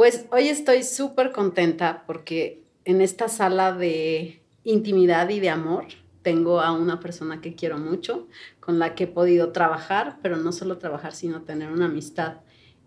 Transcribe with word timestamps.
Pues 0.00 0.24
hoy 0.30 0.48
estoy 0.48 0.82
súper 0.82 1.30
contenta 1.30 2.04
porque 2.06 2.64
en 2.86 3.02
esta 3.02 3.28
sala 3.28 3.74
de 3.74 4.40
intimidad 4.64 5.28
y 5.28 5.40
de 5.40 5.50
amor 5.50 5.88
tengo 6.22 6.62
a 6.62 6.72
una 6.72 7.00
persona 7.00 7.42
que 7.42 7.54
quiero 7.54 7.76
mucho, 7.76 8.26
con 8.60 8.78
la 8.78 8.94
que 8.94 9.04
he 9.04 9.06
podido 9.06 9.52
trabajar, 9.52 10.16
pero 10.22 10.38
no 10.38 10.52
solo 10.52 10.78
trabajar, 10.78 11.12
sino 11.12 11.42
tener 11.42 11.70
una 11.70 11.84
amistad. 11.84 12.38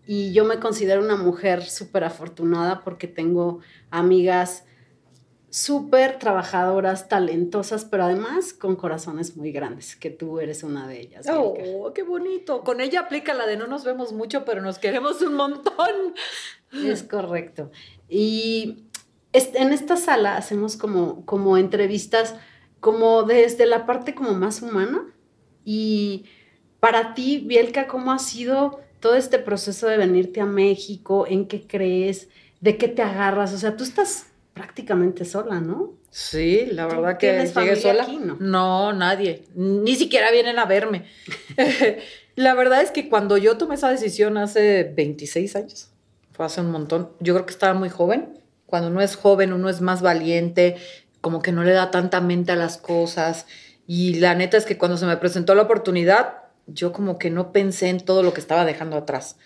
Y 0.04 0.32
yo 0.32 0.44
me 0.44 0.58
considero 0.58 1.04
una 1.04 1.14
mujer 1.14 1.62
súper 1.62 2.02
afortunada 2.02 2.80
porque 2.82 3.06
tengo 3.06 3.60
amigas 3.92 4.64
súper 5.54 6.18
trabajadoras, 6.18 7.08
talentosas, 7.08 7.84
pero 7.84 8.02
además 8.02 8.52
con 8.52 8.74
corazones 8.74 9.36
muy 9.36 9.52
grandes, 9.52 9.94
que 9.94 10.10
tú 10.10 10.40
eres 10.40 10.64
una 10.64 10.88
de 10.88 11.00
ellas. 11.00 11.28
Oh, 11.30 11.92
qué 11.94 12.02
bonito. 12.02 12.64
Con 12.64 12.80
ella 12.80 13.02
aplica 13.02 13.34
la 13.34 13.46
de 13.46 13.56
no 13.56 13.68
nos 13.68 13.84
vemos 13.84 14.12
mucho, 14.12 14.44
pero 14.44 14.62
nos 14.62 14.80
queremos 14.80 15.22
un 15.22 15.34
montón. 15.34 16.14
Es 16.72 17.04
correcto. 17.04 17.70
Y 18.08 18.86
en 19.32 19.72
esta 19.72 19.96
sala 19.96 20.36
hacemos 20.36 20.76
como, 20.76 21.24
como 21.24 21.56
entrevistas, 21.56 22.34
como 22.80 23.22
desde 23.22 23.66
la 23.66 23.86
parte 23.86 24.16
como 24.16 24.32
más 24.32 24.60
humana. 24.60 25.06
Y 25.64 26.24
para 26.80 27.14
ti, 27.14 27.44
Bielka, 27.46 27.86
¿cómo 27.86 28.10
ha 28.10 28.18
sido 28.18 28.80
todo 28.98 29.14
este 29.14 29.38
proceso 29.38 29.86
de 29.86 29.98
venirte 29.98 30.40
a 30.40 30.46
México? 30.46 31.26
¿En 31.28 31.46
qué 31.46 31.64
crees? 31.64 32.28
¿De 32.60 32.76
qué 32.76 32.88
te 32.88 33.02
agarras? 33.02 33.54
O 33.54 33.58
sea, 33.58 33.76
tú 33.76 33.84
estás 33.84 34.33
prácticamente 34.54 35.24
sola, 35.24 35.60
¿no? 35.60 35.92
Sí, 36.10 36.66
la 36.66 36.86
verdad 36.86 37.18
que 37.18 37.44
llegué 37.44 37.76
sola. 37.76 38.04
Aquí, 38.04 38.16
no? 38.16 38.36
no, 38.38 38.92
nadie. 38.92 39.44
Ni 39.54 39.96
siquiera 39.96 40.30
vienen 40.30 40.58
a 40.60 40.64
verme. 40.64 41.04
la 42.36 42.54
verdad 42.54 42.82
es 42.82 42.92
que 42.92 43.08
cuando 43.08 43.36
yo 43.36 43.58
tomé 43.58 43.74
esa 43.74 43.90
decisión 43.90 44.38
hace 44.38 44.84
26 44.84 45.56
años, 45.56 45.90
fue 46.32 46.46
hace 46.46 46.60
un 46.60 46.70
montón, 46.70 47.10
yo 47.18 47.34
creo 47.34 47.46
que 47.46 47.52
estaba 47.52 47.74
muy 47.74 47.88
joven. 47.88 48.38
Cuando 48.66 48.88
uno 48.88 49.00
es 49.00 49.16
joven, 49.16 49.52
uno 49.52 49.68
es 49.68 49.80
más 49.80 50.02
valiente, 50.02 50.76
como 51.20 51.42
que 51.42 51.52
no 51.52 51.64
le 51.64 51.72
da 51.72 51.90
tanta 51.90 52.20
mente 52.20 52.52
a 52.52 52.56
las 52.56 52.78
cosas. 52.78 53.46
Y 53.86 54.14
la 54.14 54.34
neta 54.34 54.56
es 54.56 54.64
que 54.64 54.78
cuando 54.78 54.96
se 54.96 55.06
me 55.06 55.16
presentó 55.16 55.54
la 55.54 55.62
oportunidad, 55.62 56.44
yo 56.66 56.92
como 56.92 57.18
que 57.18 57.30
no 57.30 57.52
pensé 57.52 57.88
en 57.88 58.00
todo 58.00 58.22
lo 58.22 58.32
que 58.32 58.40
estaba 58.40 58.64
dejando 58.64 58.96
atrás. 58.96 59.36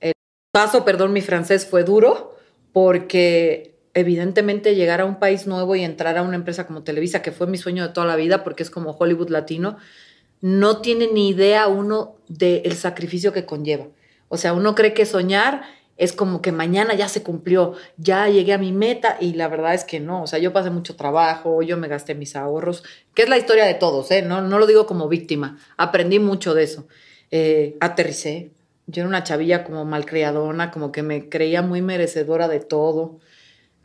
El 0.00 0.12
paso, 0.52 0.84
perdón, 0.84 1.12
mi 1.12 1.22
francés 1.22 1.66
fue 1.66 1.82
duro 1.82 2.36
porque 2.72 3.77
evidentemente 3.98 4.74
llegar 4.74 5.00
a 5.00 5.04
un 5.04 5.18
país 5.18 5.46
nuevo 5.46 5.74
y 5.74 5.82
entrar 5.82 6.16
a 6.16 6.22
una 6.22 6.36
empresa 6.36 6.66
como 6.66 6.82
Televisa, 6.82 7.22
que 7.22 7.32
fue 7.32 7.46
mi 7.46 7.58
sueño 7.58 7.86
de 7.86 7.92
toda 7.92 8.06
la 8.06 8.16
vida 8.16 8.44
porque 8.44 8.62
es 8.62 8.70
como 8.70 8.92
Hollywood 8.92 9.30
latino, 9.30 9.76
no 10.40 10.80
tiene 10.80 11.08
ni 11.12 11.28
idea 11.28 11.66
uno 11.66 12.14
del 12.28 12.72
sacrificio 12.74 13.32
que 13.32 13.44
conlleva. 13.44 13.86
O 14.28 14.36
sea, 14.36 14.52
uno 14.52 14.74
cree 14.74 14.94
que 14.94 15.06
soñar 15.06 15.62
es 15.96 16.12
como 16.12 16.40
que 16.40 16.52
mañana 16.52 16.94
ya 16.94 17.08
se 17.08 17.24
cumplió, 17.24 17.74
ya 17.96 18.28
llegué 18.28 18.52
a 18.52 18.58
mi 18.58 18.70
meta 18.70 19.16
y 19.20 19.34
la 19.34 19.48
verdad 19.48 19.74
es 19.74 19.82
que 19.82 19.98
no, 19.98 20.22
o 20.22 20.26
sea, 20.28 20.38
yo 20.38 20.52
pasé 20.52 20.70
mucho 20.70 20.94
trabajo, 20.94 21.60
yo 21.62 21.76
me 21.76 21.88
gasté 21.88 22.14
mis 22.14 22.36
ahorros, 22.36 22.84
que 23.14 23.22
es 23.22 23.28
la 23.28 23.36
historia 23.36 23.64
de 23.64 23.74
todos, 23.74 24.12
¿eh? 24.12 24.22
no, 24.22 24.40
no 24.40 24.60
lo 24.60 24.66
digo 24.68 24.86
como 24.86 25.08
víctima, 25.08 25.58
aprendí 25.76 26.20
mucho 26.20 26.54
de 26.54 26.62
eso. 26.62 26.86
Eh, 27.32 27.76
aterricé, 27.80 28.52
yo 28.86 29.02
era 29.02 29.08
una 29.08 29.24
chavilla 29.24 29.64
como 29.64 29.84
malcriadona, 29.84 30.70
como 30.70 30.92
que 30.92 31.02
me 31.02 31.28
creía 31.28 31.62
muy 31.62 31.82
merecedora 31.82 32.46
de 32.46 32.60
todo 32.60 33.18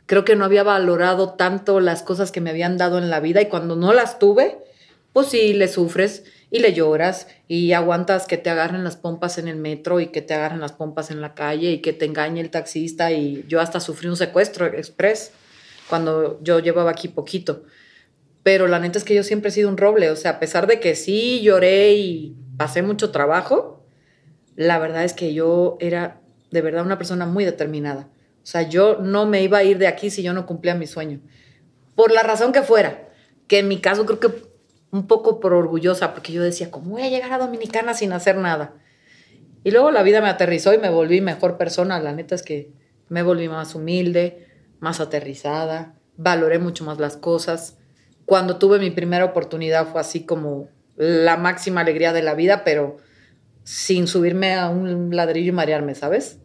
creo 0.06 0.24
que 0.24 0.36
no 0.36 0.44
había 0.44 0.62
valorado 0.62 1.34
tanto 1.34 1.80
las 1.80 2.02
cosas 2.02 2.30
que 2.30 2.40
me 2.40 2.50
habían 2.50 2.76
dado 2.76 2.98
en 2.98 3.10
la 3.10 3.20
vida 3.20 3.40
y 3.40 3.46
cuando 3.46 3.76
no 3.76 3.92
las 3.92 4.18
tuve, 4.18 4.58
pues 5.12 5.28
sí, 5.28 5.54
le 5.54 5.68
sufres 5.68 6.24
y 6.50 6.58
le 6.58 6.72
lloras 6.72 7.28
y 7.48 7.72
aguantas 7.72 8.26
que 8.26 8.36
te 8.36 8.50
agarren 8.50 8.84
las 8.84 8.96
pompas 8.96 9.38
en 9.38 9.48
el 9.48 9.56
metro 9.56 10.00
y 10.00 10.08
que 10.08 10.22
te 10.22 10.34
agarren 10.34 10.60
las 10.60 10.72
pompas 10.72 11.10
en 11.10 11.20
la 11.20 11.34
calle 11.34 11.70
y 11.72 11.78
que 11.78 11.92
te 11.92 12.04
engañe 12.04 12.40
el 12.40 12.50
taxista 12.50 13.12
y 13.12 13.44
yo 13.48 13.60
hasta 13.60 13.80
sufrí 13.80 14.08
un 14.08 14.16
secuestro 14.16 14.66
express 14.66 15.32
cuando 15.88 16.40
yo 16.42 16.60
llevaba 16.60 16.90
aquí 16.90 17.08
poquito. 17.08 17.64
Pero 18.42 18.68
la 18.68 18.78
neta 18.78 18.98
es 18.98 19.04
que 19.04 19.14
yo 19.14 19.22
siempre 19.22 19.48
he 19.48 19.52
sido 19.52 19.68
un 19.68 19.78
roble, 19.78 20.10
o 20.10 20.16
sea, 20.16 20.32
a 20.32 20.38
pesar 20.38 20.66
de 20.66 20.78
que 20.78 20.94
sí 20.94 21.40
lloré 21.42 21.94
y 21.94 22.36
pasé 22.56 22.82
mucho 22.82 23.10
trabajo, 23.10 23.82
la 24.54 24.78
verdad 24.78 25.04
es 25.04 25.14
que 25.14 25.32
yo 25.32 25.76
era 25.80 26.20
de 26.50 26.60
verdad 26.60 26.84
una 26.84 26.98
persona 26.98 27.26
muy 27.26 27.44
determinada. 27.44 28.08
O 28.44 28.46
sea, 28.46 28.60
yo 28.60 28.98
no 29.00 29.24
me 29.24 29.42
iba 29.42 29.56
a 29.56 29.64
ir 29.64 29.78
de 29.78 29.86
aquí 29.86 30.10
si 30.10 30.22
yo 30.22 30.34
no 30.34 30.44
cumplía 30.44 30.74
mi 30.74 30.86
sueño. 30.86 31.20
Por 31.94 32.12
la 32.12 32.22
razón 32.22 32.52
que 32.52 32.60
fuera. 32.60 33.08
Que 33.48 33.60
en 33.60 33.68
mi 33.68 33.78
caso 33.78 34.04
creo 34.04 34.20
que 34.20 34.28
un 34.90 35.06
poco 35.06 35.40
por 35.40 35.54
orgullosa, 35.54 36.12
porque 36.12 36.30
yo 36.30 36.42
decía, 36.42 36.70
¿cómo 36.70 36.90
voy 36.90 37.02
a 37.02 37.08
llegar 37.08 37.32
a 37.32 37.38
Dominicana 37.38 37.94
sin 37.94 38.12
hacer 38.12 38.36
nada? 38.36 38.74
Y 39.64 39.70
luego 39.70 39.90
la 39.90 40.02
vida 40.02 40.20
me 40.20 40.28
aterrizó 40.28 40.74
y 40.74 40.78
me 40.78 40.90
volví 40.90 41.22
mejor 41.22 41.56
persona. 41.56 41.98
La 42.00 42.12
neta 42.12 42.34
es 42.34 42.42
que 42.42 42.70
me 43.08 43.22
volví 43.22 43.48
más 43.48 43.74
humilde, 43.74 44.46
más 44.78 45.00
aterrizada, 45.00 45.94
valoré 46.18 46.58
mucho 46.58 46.84
más 46.84 46.98
las 46.98 47.16
cosas. 47.16 47.78
Cuando 48.26 48.58
tuve 48.58 48.78
mi 48.78 48.90
primera 48.90 49.24
oportunidad 49.24 49.88
fue 49.88 50.02
así 50.02 50.26
como 50.26 50.68
la 50.96 51.38
máxima 51.38 51.80
alegría 51.80 52.12
de 52.12 52.22
la 52.22 52.34
vida, 52.34 52.62
pero 52.62 52.98
sin 53.62 54.06
subirme 54.06 54.54
a 54.54 54.68
un 54.68 55.16
ladrillo 55.16 55.48
y 55.48 55.52
marearme, 55.52 55.94
¿sabes? 55.94 56.40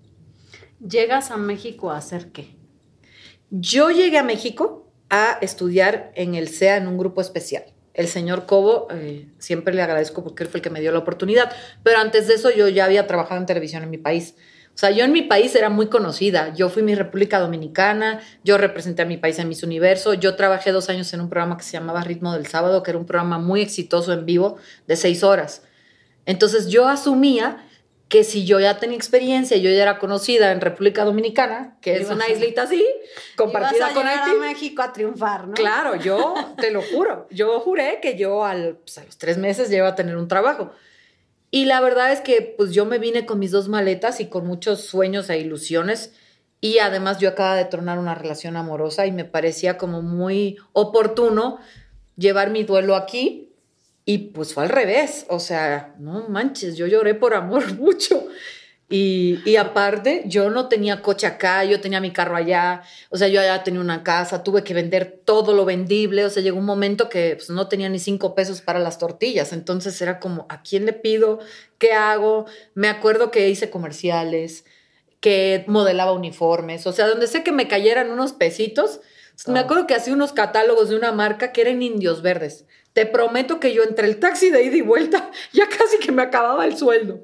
¿Llegas 0.80 1.30
a 1.32 1.38
México 1.38 1.92
a 1.92 1.98
hacer 1.98 2.32
qué? 2.32 2.56
Yo 3.50 3.90
llegué 3.92 4.18
a 4.18 4.24
México 4.24 4.90
a 5.10 5.38
estudiar 5.42 6.12
en 6.16 6.36
el 6.36 6.48
SEA 6.48 6.78
en 6.78 6.88
un 6.88 6.98
grupo 6.98 7.20
especial. 7.20 7.66
El 7.94 8.08
señor 8.08 8.46
Cobo, 8.46 8.88
eh, 8.92 9.28
siempre 9.40 9.74
le 9.74 9.82
agradezco 9.82 10.24
porque 10.24 10.44
él 10.44 10.50
fue 10.50 10.60
el 10.60 10.62
que 10.62 10.70
me 10.70 10.80
dio 10.80 10.94
la 10.94 11.00
oportunidad, 11.00 11.52
pero 11.84 12.00
antes 12.00 12.28
de 12.28 12.36
eso 12.36 12.50
yo 12.50 12.70
ya 12.70 12.86
había 12.86 13.08
trabajado 13.08 13.42
en 13.42 13.46
televisión 13.46 13.84
en 13.84 13.90
mi 13.90 13.98
país. 13.98 14.36
O 14.74 14.78
sea, 14.78 14.92
yo 14.92 15.04
en 15.04 15.12
mi 15.12 15.24
país 15.24 15.54
era 15.56 15.70
muy 15.70 15.88
conocida. 15.88 16.54
Yo 16.54 16.70
fui 16.70 16.84
mi 16.84 16.96
República 16.96 17.40
Dominicana, 17.40 18.22
yo 18.46 18.58
representé 18.58 19.02
a 19.02 19.06
mi 19.06 19.18
país 19.18 19.38
en 19.40 19.50
Miss 19.50 19.64
Universo, 19.64 20.14
yo 20.14 20.38
trabajé 20.38 20.72
dos 20.72 20.88
años 20.88 21.12
en 21.14 21.20
un 21.20 21.30
programa 21.30 21.58
que 21.58 21.64
se 21.64 21.74
llamaba 21.74 22.02
Ritmo 22.06 22.32
del 22.32 22.48
Sábado, 22.48 22.82
que 22.84 22.92
era 22.92 22.98
un 22.98 23.06
programa 23.06 23.38
muy 23.40 23.60
exitoso 23.60 24.14
en 24.14 24.26
vivo 24.26 24.56
de 24.88 24.96
seis 24.96 25.24
horas. 25.24 25.64
Entonces 26.26 26.70
yo 26.70 26.88
asumía 26.88 27.66
que 28.10 28.24
si 28.24 28.44
yo 28.44 28.60
ya 28.60 28.80
tenía 28.80 28.98
experiencia, 28.98 29.56
yo 29.58 29.70
ya 29.70 29.84
era 29.84 30.00
conocida 30.00 30.52
en 30.52 30.62
República 30.62 31.06
Dominicana, 31.06 31.78
que 31.80 31.96
es 31.96 32.10
una 32.10 32.28
islita 32.28 32.64
así, 32.64 32.84
compartida 33.36 33.94
con 33.94 34.08
Haití. 34.08 34.32
a 34.32 34.34
México 34.34 34.82
a 34.82 34.92
triunfar, 34.92 35.48
¿no? 35.48 35.54
Claro, 35.54 35.96
yo 35.96 36.34
te 36.58 36.72
lo 36.72 36.82
juro, 36.82 37.28
yo 37.30 37.60
juré 37.60 38.00
que 38.02 38.18
yo 38.18 38.44
al, 38.44 38.78
pues, 38.78 38.98
a 38.98 39.06
los 39.06 39.20
tres 39.20 39.38
meses 39.38 39.70
ya 39.70 39.78
iba 39.78 39.88
a 39.88 39.96
tener 39.96 40.18
un 40.18 40.28
trabajo. 40.28 40.72
Y 41.52 41.66
la 41.66 41.82
verdad 41.82 42.12
es 42.12 42.22
que 42.22 42.42
pues 42.58 42.72
yo 42.72 42.86
me 42.86 42.98
vine 42.98 43.26
con 43.28 43.40
mis 43.40 43.52
dos 43.52 43.68
maletas 43.70 44.20
y 44.20 44.26
con 44.26 44.46
muchos 44.46 44.82
sueños 44.82 45.30
e 45.30 45.40
ilusiones. 45.40 46.14
Y 46.62 46.80
además 46.80 47.20
yo 47.20 47.30
acaba 47.30 47.56
de 47.56 47.66
tronar 47.66 48.00
una 48.00 48.16
relación 48.16 48.58
amorosa 48.58 49.06
y 49.06 49.12
me 49.12 49.26
parecía 49.26 49.78
como 49.78 50.02
muy 50.02 50.58
oportuno 50.74 51.60
llevar 52.18 52.50
mi 52.50 52.64
duelo 52.64 52.96
aquí 52.96 53.49
y 54.06 54.30
pues 54.30 54.54
fue 54.54 54.64
al 54.64 54.70
revés, 54.70 55.26
o 55.30 55.40
sea, 55.40 55.96
no 56.00 56.28
manches, 56.30 56.78
yo 56.78 56.88
lloré 56.88 57.16
por 57.16 57.34
amor 57.34 57.74
mucho. 57.78 58.28
Y, 58.92 59.38
y, 59.46 59.56
aparte, 59.58 60.24
yo 60.26 60.50
no 60.50 60.68
tenía 60.68 61.04
coche 61.04 61.28
acá, 61.28 61.64
yo 61.64 61.80
tenía 61.80 62.02
mi 62.02 62.12
carro 62.12 62.36
allá, 62.36 62.82
o 63.12 63.18
sea, 63.18 63.28
yo 63.28 63.40
allá 63.40 63.64
tenía 63.64 63.82
una 63.82 64.02
casa, 64.04 64.42
tuve 64.42 64.64
que 64.64 64.74
vender 64.74 65.22
todo 65.26 65.54
lo 65.54 65.64
vendible, 65.64 66.26
o 66.26 66.30
sea, 66.32 66.42
llegó 66.42 66.58
un 66.58 66.66
momento 66.66 67.08
que 67.08 67.36
pues, 67.36 67.52
no 67.52 67.68
tenía 67.68 67.88
ni 67.88 68.00
cinco 68.00 68.34
pesos 68.34 68.62
para 68.62 68.80
las 68.80 68.98
tortillas, 68.98 69.54
entonces 69.54 70.02
era 70.02 70.20
como, 70.20 70.48
¿a 70.50 70.64
quién 70.64 70.88
le 70.88 70.94
pido? 70.94 71.38
¿Qué 71.78 71.94
hago? 71.94 72.48
Me 72.74 72.88
acuerdo 72.88 73.30
que 73.30 73.48
hice 73.48 73.70
comerciales, 73.70 74.66
que 75.20 75.66
modelaba 75.68 76.14
uniformes, 76.14 76.88
o 76.88 76.92
sea, 76.92 77.08
donde 77.08 77.28
sé 77.28 77.44
que 77.44 77.52
me 77.52 77.68
cayeran 77.68 78.10
unos 78.10 78.34
pesitos, 78.34 79.02
me 79.48 79.60
acuerdo 79.60 79.88
que 79.88 79.96
hacía 79.96 80.14
unos 80.14 80.34
catálogos 80.34 80.90
de 80.90 80.96
una 80.96 81.12
marca 81.12 81.52
que 81.52 81.62
eran 81.62 81.82
indios 81.82 82.22
verdes. 82.22 82.66
Te 82.94 83.06
prometo 83.06 83.60
que 83.60 83.74
yo 83.74 83.84
entre 83.84 84.08
el 84.08 84.20
taxi 84.20 84.50
de 84.50 84.64
ida 84.64 84.78
y 84.78 84.82
vuelta 84.82 85.32
ya 85.54 85.68
casi 85.70 86.00
que 86.00 86.12
me 86.12 86.22
acababa 86.22 86.66
el 86.66 86.78
sueldo. 86.78 87.20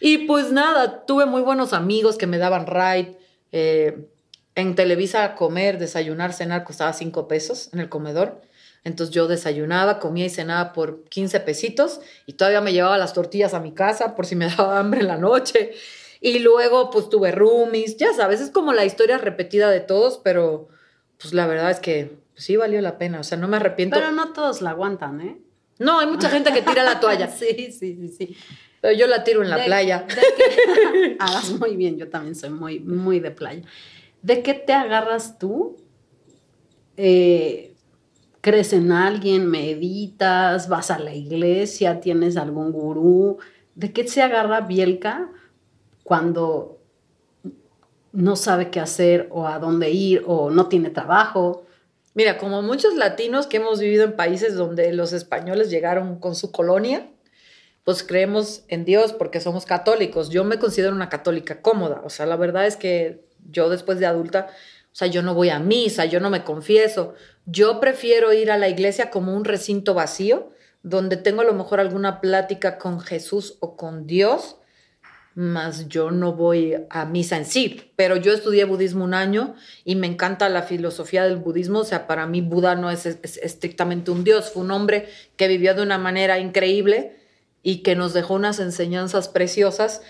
Y 0.00 0.18
pues 0.26 0.52
nada, 0.52 1.04
tuve 1.06 1.26
muy 1.26 1.42
buenos 1.42 1.72
amigos 1.72 2.18
que 2.18 2.26
me 2.26 2.38
daban 2.38 2.66
ride. 2.66 3.16
Eh, 3.52 4.06
en 4.54 4.74
Televisa 4.74 5.34
comer, 5.34 5.78
desayunar, 5.78 6.32
cenar 6.32 6.64
costaba 6.64 6.92
cinco 6.92 7.26
pesos 7.26 7.70
en 7.72 7.80
el 7.80 7.88
comedor. 7.88 8.40
Entonces 8.84 9.14
yo 9.14 9.26
desayunaba, 9.26 9.98
comía 9.98 10.26
y 10.26 10.30
cenaba 10.30 10.72
por 10.72 11.04
15 11.04 11.40
pesitos 11.40 12.00
y 12.26 12.34
todavía 12.34 12.60
me 12.60 12.72
llevaba 12.72 12.98
las 12.98 13.14
tortillas 13.14 13.54
a 13.54 13.60
mi 13.60 13.72
casa 13.72 14.14
por 14.14 14.26
si 14.26 14.36
me 14.36 14.46
daba 14.56 14.78
hambre 14.78 15.00
en 15.00 15.08
la 15.08 15.16
noche. 15.16 15.72
Y 16.20 16.38
luego 16.38 16.90
pues 16.90 17.08
tuve 17.08 17.32
roomies, 17.32 17.96
ya 17.96 18.12
sabes, 18.14 18.40
es 18.40 18.50
como 18.50 18.72
la 18.72 18.84
historia 18.84 19.18
repetida 19.18 19.70
de 19.70 19.80
todos, 19.80 20.20
pero 20.22 20.68
pues 21.18 21.34
la 21.34 21.46
verdad 21.46 21.70
es 21.70 21.80
que 21.80 22.16
sí 22.34 22.56
valió 22.56 22.80
la 22.80 22.98
pena, 22.98 23.20
o 23.20 23.24
sea, 23.24 23.38
no 23.38 23.48
me 23.48 23.56
arrepiento. 23.56 23.96
Pero 23.96 24.12
no 24.12 24.32
todos 24.32 24.62
la 24.62 24.70
aguantan, 24.70 25.20
¿eh? 25.20 25.38
No, 25.78 25.98
hay 25.98 26.06
mucha 26.06 26.30
gente 26.30 26.52
que 26.52 26.62
tira 26.62 26.82
la 26.84 27.00
toalla. 27.00 27.28
sí, 27.30 27.72
sí, 27.72 27.96
sí, 27.96 28.08
sí. 28.08 28.36
Pero 28.80 28.96
yo 28.96 29.06
la 29.06 29.24
tiro 29.24 29.42
en 29.42 29.50
la 29.50 29.64
playa. 29.64 30.06
Ah, 31.18 31.42
muy 31.58 31.76
bien, 31.76 31.96
yo 31.96 32.08
también 32.08 32.34
soy 32.34 32.50
muy, 32.50 32.80
muy 32.80 33.20
de 33.20 33.30
playa. 33.30 33.62
¿De 34.22 34.42
qué 34.42 34.54
te 34.54 34.72
agarras 34.72 35.38
tú? 35.38 35.76
Eh, 36.96 37.74
¿Crees 38.40 38.72
en 38.72 38.92
alguien? 38.92 39.46
¿Meditas? 39.46 40.68
¿Vas 40.68 40.90
a 40.90 40.98
la 40.98 41.14
iglesia? 41.14 42.00
¿Tienes 42.00 42.36
algún 42.36 42.72
gurú? 42.72 43.38
¿De 43.74 43.92
qué 43.92 44.06
se 44.06 44.22
agarra 44.22 44.60
Bielka 44.60 45.30
cuando 46.02 46.74
no 48.14 48.36
sabe 48.36 48.70
qué 48.70 48.80
hacer 48.80 49.28
o 49.32 49.46
a 49.46 49.58
dónde 49.58 49.90
ir 49.90 50.22
o 50.26 50.48
no 50.50 50.68
tiene 50.68 50.90
trabajo. 50.90 51.64
Mira, 52.14 52.38
como 52.38 52.62
muchos 52.62 52.94
latinos 52.94 53.48
que 53.48 53.56
hemos 53.56 53.80
vivido 53.80 54.04
en 54.04 54.16
países 54.16 54.54
donde 54.54 54.92
los 54.92 55.12
españoles 55.12 55.68
llegaron 55.68 56.20
con 56.20 56.36
su 56.36 56.52
colonia, 56.52 57.08
pues 57.82 58.02
creemos 58.02 58.64
en 58.68 58.84
Dios 58.84 59.12
porque 59.12 59.40
somos 59.40 59.66
católicos. 59.66 60.30
Yo 60.30 60.44
me 60.44 60.58
considero 60.58 60.94
una 60.94 61.08
católica 61.08 61.60
cómoda. 61.60 62.00
O 62.04 62.10
sea, 62.10 62.24
la 62.26 62.36
verdad 62.36 62.66
es 62.66 62.76
que 62.76 63.24
yo 63.50 63.68
después 63.68 63.98
de 63.98 64.06
adulta, 64.06 64.46
o 64.48 64.94
sea, 64.96 65.08
yo 65.08 65.22
no 65.22 65.34
voy 65.34 65.50
a 65.50 65.58
misa, 65.58 66.04
yo 66.04 66.20
no 66.20 66.30
me 66.30 66.44
confieso. 66.44 67.14
Yo 67.46 67.80
prefiero 67.80 68.32
ir 68.32 68.50
a 68.50 68.58
la 68.58 68.68
iglesia 68.68 69.10
como 69.10 69.34
un 69.34 69.44
recinto 69.44 69.92
vacío, 69.92 70.50
donde 70.82 71.16
tengo 71.16 71.42
a 71.42 71.44
lo 71.44 71.52
mejor 71.52 71.80
alguna 71.80 72.20
plática 72.20 72.78
con 72.78 73.00
Jesús 73.00 73.56
o 73.60 73.76
con 73.76 74.06
Dios, 74.06 74.56
más 75.34 75.88
yo 75.88 76.10
no 76.10 76.32
voy 76.32 76.76
a 76.90 77.04
misa 77.04 77.36
en 77.36 77.44
sí. 77.44 77.92
Pero 77.96 78.16
yo 78.16 78.32
estudié 78.32 78.64
budismo 78.64 79.04
un 79.04 79.14
año 79.14 79.54
y 79.84 79.96
me 79.96 80.06
encanta 80.06 80.48
la 80.48 80.62
filosofía 80.62 81.24
del 81.24 81.36
budismo. 81.36 81.80
O 81.80 81.84
sea, 81.84 82.06
para 82.06 82.26
mí 82.26 82.40
Buda 82.40 82.76
no 82.76 82.90
es, 82.90 83.06
es 83.06 83.36
estrictamente 83.38 84.10
un 84.10 84.24
Dios, 84.24 84.50
fue 84.52 84.62
un 84.62 84.70
hombre 84.70 85.08
que 85.36 85.48
vivió 85.48 85.74
de 85.74 85.82
una 85.82 85.98
manera 85.98 86.38
increíble 86.38 87.16
y 87.62 87.78
que 87.78 87.96
nos 87.96 88.12
dejó 88.12 88.34
unas 88.34 88.60
enseñanzas 88.60 89.28
preciosas, 89.28 90.02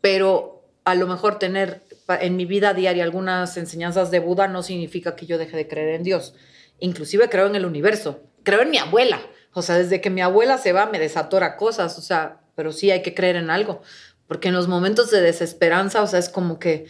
pero 0.00 0.54
a 0.84 0.94
lo 0.94 1.06
mejor 1.06 1.38
tener 1.38 1.82
en 2.08 2.36
mi 2.36 2.44
vida 2.46 2.74
diaria 2.74 3.04
algunas 3.04 3.56
enseñanzas 3.56 4.10
de 4.10 4.18
Buda 4.18 4.48
no 4.48 4.62
significa 4.62 5.16
que 5.16 5.26
yo 5.26 5.38
deje 5.38 5.56
de 5.56 5.68
creer 5.68 5.94
en 5.94 6.02
Dios. 6.02 6.34
Inclusive 6.80 7.28
creo 7.28 7.46
en 7.46 7.54
el 7.54 7.66
universo, 7.66 8.22
creo 8.42 8.62
en 8.62 8.70
mi 8.70 8.78
abuela. 8.78 9.20
O 9.52 9.62
sea, 9.62 9.76
desde 9.76 10.00
que 10.00 10.10
mi 10.10 10.20
abuela 10.20 10.58
se 10.58 10.72
va 10.72 10.86
me 10.86 10.98
desatora 10.98 11.56
cosas, 11.56 11.96
o 11.98 12.02
sea, 12.02 12.40
pero 12.54 12.72
sí 12.72 12.90
hay 12.90 13.02
que 13.02 13.14
creer 13.14 13.36
en 13.36 13.50
algo, 13.50 13.82
porque 14.26 14.48
en 14.48 14.54
los 14.54 14.68
momentos 14.68 15.10
de 15.10 15.20
desesperanza, 15.20 16.02
o 16.02 16.06
sea, 16.06 16.18
es 16.18 16.28
como 16.28 16.58
que 16.58 16.86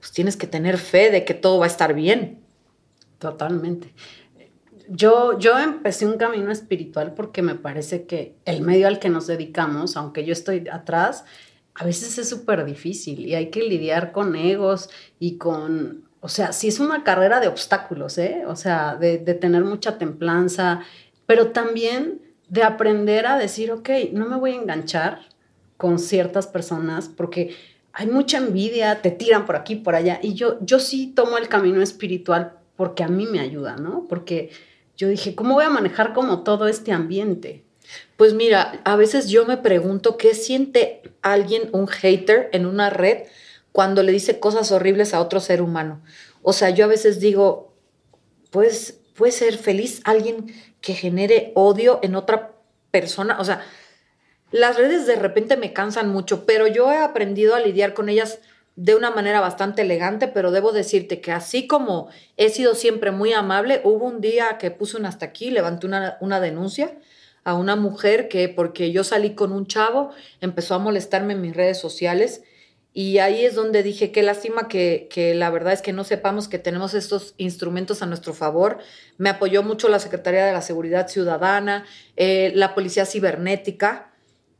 pues 0.00 0.12
tienes 0.12 0.36
que 0.36 0.46
tener 0.46 0.78
fe 0.78 1.10
de 1.10 1.24
que 1.24 1.34
todo 1.34 1.58
va 1.58 1.66
a 1.66 1.68
estar 1.68 1.94
bien. 1.94 2.40
Totalmente 3.18 3.94
yo, 4.88 5.38
yo 5.38 5.58
empecé 5.58 6.06
un 6.06 6.18
camino 6.18 6.50
espiritual 6.50 7.14
porque 7.14 7.42
me 7.42 7.54
parece 7.54 8.04
que 8.06 8.36
el 8.44 8.62
medio 8.62 8.86
al 8.86 8.98
que 8.98 9.08
nos 9.08 9.26
dedicamos, 9.26 9.96
aunque 9.96 10.24
yo 10.24 10.32
estoy 10.32 10.68
atrás, 10.70 11.24
a 11.74 11.84
veces 11.84 12.18
es 12.18 12.28
súper 12.28 12.64
difícil 12.64 13.26
y 13.26 13.34
hay 13.34 13.50
que 13.50 13.62
lidiar 13.62 14.12
con 14.12 14.36
egos 14.36 14.90
y 15.18 15.38
con, 15.38 16.04
o 16.20 16.28
sea, 16.28 16.52
sí 16.52 16.68
es 16.68 16.80
una 16.80 17.04
carrera 17.04 17.40
de 17.40 17.48
obstáculos, 17.48 18.18
¿eh? 18.18 18.42
O 18.46 18.56
sea, 18.56 18.96
de, 18.96 19.18
de 19.18 19.34
tener 19.34 19.64
mucha 19.64 19.98
templanza, 19.98 20.80
pero 21.26 21.48
también 21.52 22.20
de 22.48 22.62
aprender 22.62 23.26
a 23.26 23.38
decir, 23.38 23.72
ok, 23.72 23.88
no 24.12 24.26
me 24.26 24.36
voy 24.36 24.52
a 24.52 24.56
enganchar 24.56 25.20
con 25.82 25.98
ciertas 25.98 26.46
personas 26.46 27.08
porque 27.08 27.56
hay 27.92 28.06
mucha 28.06 28.38
envidia, 28.38 29.02
te 29.02 29.10
tiran 29.10 29.44
por 29.46 29.56
aquí, 29.56 29.74
por 29.74 29.96
allá, 29.96 30.20
y 30.22 30.34
yo, 30.34 30.58
yo 30.60 30.78
sí 30.78 31.08
tomo 31.08 31.38
el 31.38 31.48
camino 31.48 31.82
espiritual 31.82 32.52
porque 32.76 33.02
a 33.02 33.08
mí 33.08 33.26
me 33.26 33.40
ayuda, 33.40 33.74
¿no? 33.74 34.06
Porque 34.08 34.50
yo 34.96 35.08
dije, 35.08 35.34
¿cómo 35.34 35.54
voy 35.54 35.64
a 35.64 35.70
manejar 35.70 36.12
como 36.12 36.44
todo 36.44 36.68
este 36.68 36.92
ambiente? 36.92 37.64
Pues 38.16 38.32
mira, 38.32 38.80
a 38.84 38.94
veces 38.94 39.28
yo 39.28 39.44
me 39.44 39.56
pregunto 39.56 40.16
qué 40.16 40.36
siente 40.36 41.02
alguien, 41.20 41.68
un 41.72 41.88
hater 41.88 42.48
en 42.52 42.66
una 42.66 42.88
red, 42.88 43.24
cuando 43.72 44.04
le 44.04 44.12
dice 44.12 44.38
cosas 44.38 44.70
horribles 44.70 45.14
a 45.14 45.20
otro 45.20 45.40
ser 45.40 45.62
humano. 45.62 46.00
O 46.42 46.52
sea, 46.52 46.70
yo 46.70 46.84
a 46.84 46.88
veces 46.88 47.18
digo, 47.18 47.74
pues 48.50 49.00
puede 49.16 49.32
ser 49.32 49.58
feliz 49.58 50.00
alguien 50.04 50.46
que 50.80 50.94
genere 50.94 51.50
odio 51.56 51.98
en 52.04 52.14
otra 52.14 52.52
persona. 52.92 53.40
O 53.40 53.44
sea, 53.44 53.64
las 54.52 54.76
redes 54.76 55.06
de 55.06 55.16
repente 55.16 55.56
me 55.56 55.72
cansan 55.72 56.10
mucho, 56.10 56.46
pero 56.46 56.66
yo 56.66 56.92
he 56.92 56.98
aprendido 56.98 57.54
a 57.54 57.60
lidiar 57.60 57.94
con 57.94 58.08
ellas 58.08 58.38
de 58.76 58.94
una 58.94 59.10
manera 59.10 59.40
bastante 59.40 59.82
elegante, 59.82 60.28
pero 60.28 60.50
debo 60.50 60.72
decirte 60.72 61.20
que 61.20 61.32
así 61.32 61.66
como 61.66 62.08
he 62.36 62.48
sido 62.48 62.74
siempre 62.74 63.10
muy 63.10 63.32
amable, 63.32 63.80
hubo 63.84 64.06
un 64.06 64.20
día 64.20 64.58
que 64.58 64.70
puse 64.70 64.96
un 64.96 65.06
hasta 65.06 65.26
aquí, 65.26 65.50
levanté 65.50 65.86
una, 65.86 66.16
una 66.20 66.40
denuncia 66.40 66.96
a 67.44 67.54
una 67.54 67.76
mujer 67.76 68.28
que 68.28 68.48
porque 68.48 68.92
yo 68.92 69.04
salí 69.04 69.34
con 69.34 69.52
un 69.52 69.66
chavo, 69.66 70.10
empezó 70.40 70.74
a 70.74 70.78
molestarme 70.78 71.32
en 71.32 71.40
mis 71.40 71.56
redes 71.56 71.78
sociales 71.78 72.42
y 72.94 73.18
ahí 73.18 73.44
es 73.44 73.54
donde 73.54 73.82
dije, 73.82 74.12
qué 74.12 74.22
lástima 74.22 74.68
que, 74.68 75.08
que, 75.10 75.34
la 75.34 75.48
verdad 75.50 75.72
es 75.72 75.80
que 75.80 75.94
no 75.94 76.04
sepamos 76.04 76.48
que 76.48 76.58
tenemos 76.58 76.92
estos 76.92 77.34
instrumentos 77.38 78.02
a 78.02 78.06
nuestro 78.06 78.34
favor. 78.34 78.78
Me 79.16 79.30
apoyó 79.30 79.62
mucho 79.62 79.88
la 79.88 79.98
Secretaría 79.98 80.44
de 80.44 80.52
la 80.52 80.60
Seguridad 80.60 81.08
Ciudadana, 81.08 81.86
eh, 82.16 82.52
la 82.54 82.74
Policía 82.74 83.06
Cibernética 83.06 84.11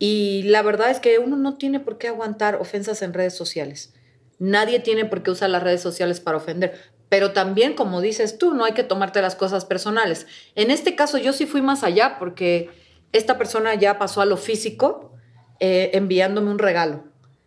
y 0.05 0.43
la 0.43 0.63
verdad 0.63 0.91
es 0.91 0.99
que 0.99 1.21
uno 1.21 1.37
no 1.37 1.55
tiene 1.55 1.79
por 1.79 1.97
qué 1.97 2.09
aguantar 2.09 2.57
ofensas 2.57 3.03
en 3.03 3.15
redes 3.15 3.37
sociales. 3.37 3.95
Nadie 4.41 4.81
tiene 4.81 5.05
por 5.05 5.23
qué 5.23 5.31
usar 5.31 5.49
las 5.49 5.63
redes 5.63 5.81
sociales 5.81 6.19
para 6.19 6.39
ofender. 6.39 6.75
Pero 7.09 7.31
también, 7.31 7.75
como 7.75 8.01
dices 8.01 8.37
tú, 8.37 8.53
no 8.53 8.65
hay 8.65 8.73
que 8.73 8.83
tomarte 8.83 9.23
las 9.23 9.37
cosas 9.37 9.65
personales. 9.65 10.27
En 10.57 10.73
este 10.73 10.97
caso 10.97 11.19
yo 11.19 11.33
sí 11.33 11.47
fui 11.47 11.63
más 11.63 11.85
allá 11.85 12.17
porque 12.19 12.69
esta 13.13 13.39
persona 13.39 13.77
ya 13.77 14.01
pasó 14.01 14.21
a 14.21 14.27
lo 14.27 14.37
físico 14.37 15.13
eh, 15.61 15.93
enviándome 15.95 16.51
un 16.51 16.59
regalo. 16.59 17.05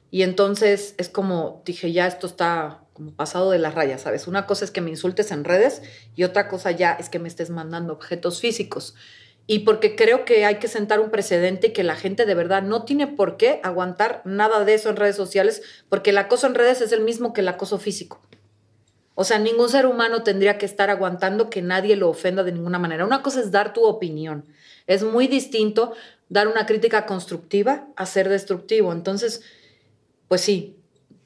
Y 0.10 0.24
entonces 0.24 0.96
es 0.98 1.10
como, 1.10 1.62
dije, 1.66 1.92
ya 1.92 2.08
esto 2.08 2.25
está 2.25 2.86
como 2.94 3.13
pasado 3.18 3.51
de 3.51 3.60
las 3.60 3.75
rayas, 3.75 4.04
¿sabes? 4.04 4.30
Una 4.30 4.46
cosa 4.46 4.63
es 4.63 4.72
que 4.72 4.80
me 4.80 4.92
insultes 4.92 5.31
en 5.31 5.44
redes 5.44 5.81
y 6.16 6.24
otra 6.24 6.48
cosa 6.48 6.72
ya 6.72 6.94
es 6.94 7.10
que 7.10 7.19
me 7.19 7.28
estés 7.28 7.50
mandando 7.50 7.92
objetos 7.92 8.40
físicos 8.40 8.96
y 9.47 9.59
porque 9.59 9.95
creo 9.95 10.25
que 10.25 10.45
hay 10.45 10.56
que 10.56 10.68
sentar 10.68 11.00
un 11.00 11.12
precedente 11.12 11.68
y 11.68 11.74
que 11.74 11.83
la 11.83 11.95
gente 11.95 12.25
de 12.25 12.33
verdad 12.33 12.63
no 12.63 12.83
tiene 12.83 13.07
por 13.07 13.38
qué 13.38 13.59
aguantar 13.63 14.21
nada 14.25 14.65
de 14.65 14.74
eso 14.74 14.89
en 14.89 14.95
redes 14.95 15.15
sociales, 15.15 15.62
porque 15.88 16.09
el 16.09 16.18
acoso 16.18 16.47
en 16.47 16.56
redes 16.56 16.81
es 16.81 16.92
el 16.92 17.01
mismo 17.01 17.33
que 17.33 17.42
el 17.42 17.47
acoso 17.47 17.77
físico. 17.77 18.21
O 19.13 19.24
sea, 19.24 19.39
ningún 19.39 19.69
ser 19.69 19.86
humano 19.86 20.24
tendría 20.24 20.57
que 20.57 20.65
estar 20.65 20.89
aguantando 20.89 21.50
que 21.50 21.62
nadie 21.62 21.95
lo 21.95 22.09
ofenda 22.09 22.44
de 22.44 22.51
ninguna 22.51 22.80
manera. 22.80 23.06
Una 23.06 23.21
cosa 23.21 23.39
es 23.39 23.50
dar 23.51 23.71
tu 23.71 23.86
opinión. 23.86 24.45
Es 24.88 25.03
muy 25.03 25.27
distinto 25.27 25.94
dar 26.27 26.48
una 26.48 26.65
crítica 26.65 27.06
constructiva 27.06 27.88
a 27.95 28.06
ser 28.06 28.27
destructivo. 28.27 28.91
Entonces, 28.91 29.41
pues 30.27 30.41
sí, 30.41 30.77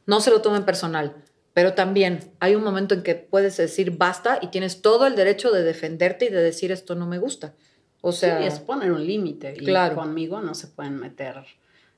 no 0.06 0.22
se 0.22 0.30
lo 0.30 0.42
tomen 0.42 0.66
personal, 0.66 1.16
pero 1.54 1.74
también 1.74 2.32
hay 2.40 2.56
un 2.56 2.64
momento 2.64 2.94
en 2.94 3.02
que 3.02 3.16
puedes 3.16 3.58
decir 3.58 3.98
basta 3.98 4.40
y 4.42 4.48
tienes 4.48 4.82
todo 4.82 5.08
el 5.08 5.16
derecho 5.16 5.52
de 5.52 5.64
defenderte 5.64 6.26
y 6.26 6.30
de 6.30 6.44
decir 6.44 6.72
esto 6.72 6.96
no 6.96 7.08
me 7.08 7.18
gusta. 7.18 7.56
O 8.02 8.12
sea, 8.12 8.46
es 8.46 8.60
poner 8.60 8.92
un 8.92 9.06
límite. 9.06 9.54
Claro. 9.54 9.94
Y 9.94 9.98
conmigo 9.98 10.42
no 10.42 10.54
se 10.54 10.68
pueden 10.68 10.98
meter 10.98 11.46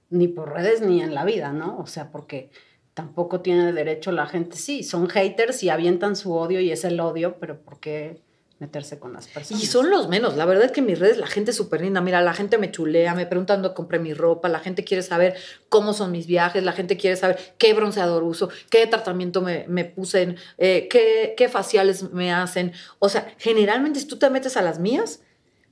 ni 0.10 0.27
por 0.27 0.53
redes 0.53 0.81
ni 0.81 1.01
en 1.01 1.15
la 1.15 1.25
vida, 1.25 1.53
¿no? 1.53 1.77
O 1.79 1.88
sea, 1.88 2.12
porque 2.12 2.50
tampoco 2.93 3.41
tiene 3.41 3.72
derecho 3.72 4.12
la 4.12 4.27
gente. 4.27 4.58
Sí, 4.58 4.84
son 4.84 5.08
haters 5.10 5.63
y 5.63 5.70
avientan 5.70 6.15
su 6.15 6.34
odio 6.34 6.60
y 6.60 6.72
es 6.72 6.84
el 6.84 7.00
odio, 7.00 7.38
pero 7.39 7.62
¿por 7.62 7.79
qué 7.79 8.20
meterse 8.60 9.00
con 9.00 9.13
las 9.13 9.27
personas? 9.27 9.63
Y 9.63 9.67
son 9.67 9.89
los 9.89 10.10
menos. 10.10 10.36
La 10.36 10.46
verdad 10.46 10.65
es 10.65 10.72
que 10.72 10.81
en 10.81 10.88
mis 10.88 11.00
redes 11.00 11.17
la 11.17 11.27
gente 11.27 11.51
es 11.51 11.58
súper 11.58 11.81
linda. 11.81 12.01
Mira, 12.01 12.22
la 12.22 12.34
gente 12.34 12.58
me 12.58 12.72
chulea, 12.72 13.15
me 13.15 13.25
pregunta 13.25 13.53
dónde 13.53 13.74
compré 13.74 14.00
mi 14.00 14.13
ropa, 14.13 14.50
la 14.50 14.60
gente 14.60 14.84
quiere 14.84 15.01
saber 15.01 15.36
cómo 15.70 15.93
son 15.93 16.12
mis 16.12 16.27
viajes, 16.27 16.63
la 16.63 16.74
gente 16.74 16.98
quiere 16.98 17.15
saber 17.15 17.39
qué 17.58 17.74
bronceador 17.74 18.24
uso, 18.24 18.50
qué 18.70 18.86
tratamiento 18.88 19.41
me, 19.41 19.65
me 19.70 19.86
puse, 19.86 20.36
eh, 20.58 20.88
qué, 20.89 21.36
qué 21.38 21.48
faciales 21.48 22.12
me 22.12 22.34
hacen. 22.34 22.74
O 23.00 23.08
sea, 23.08 23.34
generalmente 23.38 24.01
si 24.01 24.08
tú 24.08 24.17
te 24.17 24.29
metes 24.29 24.58
a 24.58 24.62
las 24.62 24.77
mías, 24.77 25.22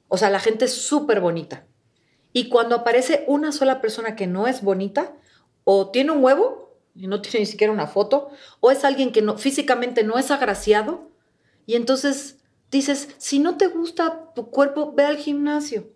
o 0.09 0.17
sea, 0.17 0.29
la 0.29 0.39
gente 0.39 0.65
es 0.65 0.73
súper 0.73 1.21
bonita. 1.21 1.65
Y 2.33 2.49
cuando 2.49 2.75
aparece 2.75 3.23
una 3.27 3.51
sola 3.51 3.79
persona 3.79 4.15
que 4.15 4.27
no 4.27 4.47
es 4.47 4.61
bonita, 4.61 5.13
o 5.63 5.89
tiene 5.91 6.11
un 6.11 6.23
huevo 6.23 6.77
y 6.95 7.07
no 7.07 7.21
tiene 7.21 7.39
ni 7.39 7.45
siquiera 7.45 7.71
una 7.71 7.87
foto, 7.87 8.29
o 8.59 8.71
es 8.71 8.83
alguien 8.83 9.11
que 9.11 9.21
no, 9.21 9.37
físicamente 9.37 10.03
no 10.03 10.17
es 10.17 10.31
agraciado, 10.31 11.09
y 11.65 11.75
entonces 11.75 12.39
dices, 12.71 13.09
si 13.17 13.39
no 13.39 13.57
te 13.57 13.67
gusta 13.67 14.33
tu 14.35 14.49
cuerpo, 14.49 14.93
ve 14.93 15.05
al 15.05 15.17
gimnasio. 15.17 15.93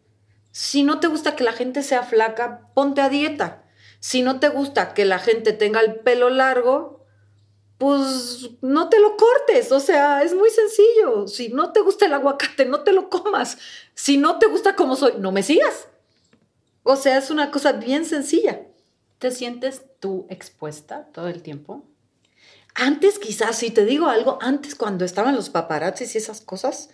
Si 0.52 0.84
no 0.84 1.00
te 1.00 1.08
gusta 1.08 1.36
que 1.36 1.44
la 1.44 1.54
gente 1.54 1.82
sea 1.82 2.04
flaca, 2.04 2.70
ponte 2.76 3.02
a 3.02 3.10
dieta. 3.10 3.64
Si 4.00 4.22
no 4.22 4.40
te 4.40 4.50
gusta 4.50 4.94
que 4.94 5.06
la 5.06 5.18
gente 5.18 5.52
tenga 5.52 5.80
el 5.80 5.96
pelo 5.96 6.30
largo, 6.30 6.93
pues 7.84 8.50
no 8.62 8.88
te 8.88 8.98
lo 8.98 9.18
cortes, 9.18 9.74
o 9.74 9.82
sea, 9.82 10.24
es 10.24 10.34
muy 10.34 10.50
sencillo. 10.50 11.28
Si 11.28 11.50
no 11.50 11.74
te 11.74 11.82
gusta 11.82 12.06
el 12.06 12.14
aguacate, 12.14 12.64
no 12.64 12.80
te 12.80 12.94
lo 12.94 13.10
comas. 13.10 13.58
Si 13.94 14.16
no 14.16 14.40
te 14.40 14.46
gusta 14.46 14.78
como 14.78 14.96
soy, 14.96 15.16
no 15.20 15.34
me 15.34 15.44
sigas. 15.44 15.90
O 16.84 16.96
sea, 16.96 17.18
es 17.18 17.30
una 17.30 17.52
cosa 17.52 17.74
bien 17.74 18.06
sencilla. 18.06 18.62
¿Te 19.20 19.32
sientes 19.32 19.82
tú 20.00 20.28
expuesta 20.30 21.10
todo 21.12 21.28
el 21.28 21.42
tiempo? 21.42 21.84
Antes 22.74 23.20
quizás, 23.20 23.58
si 23.58 23.70
te 23.70 23.84
digo 23.84 24.08
algo, 24.08 24.38
antes 24.40 24.76
cuando 24.76 25.04
estaban 25.04 25.36
los 25.36 25.50
paparazzis 25.50 26.16
y 26.16 26.20
esas 26.20 26.40
cosas, 26.40 26.90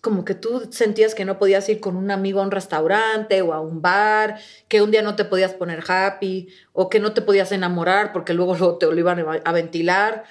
como 0.00 0.24
que 0.24 0.34
tú 0.34 0.68
sentías 0.70 1.14
que 1.14 1.24
no 1.24 1.38
podías 1.38 1.68
ir 1.68 1.80
con 1.80 1.96
un 1.96 2.10
amigo 2.10 2.40
a 2.40 2.44
un 2.44 2.50
restaurante 2.50 3.42
o 3.42 3.52
a 3.52 3.60
un 3.60 3.82
bar, 3.82 4.38
que 4.68 4.82
un 4.82 4.90
día 4.90 5.02
no 5.02 5.16
te 5.16 5.24
podías 5.24 5.54
poner 5.54 5.84
happy 5.86 6.48
o 6.72 6.88
que 6.88 7.00
no 7.00 7.12
te 7.12 7.22
podías 7.22 7.52
enamorar 7.52 8.12
porque 8.12 8.34
luego 8.34 8.78
te 8.78 8.86
lo 8.86 8.98
iban 8.98 9.24
a 9.44 9.52
ventilar. 9.52 10.24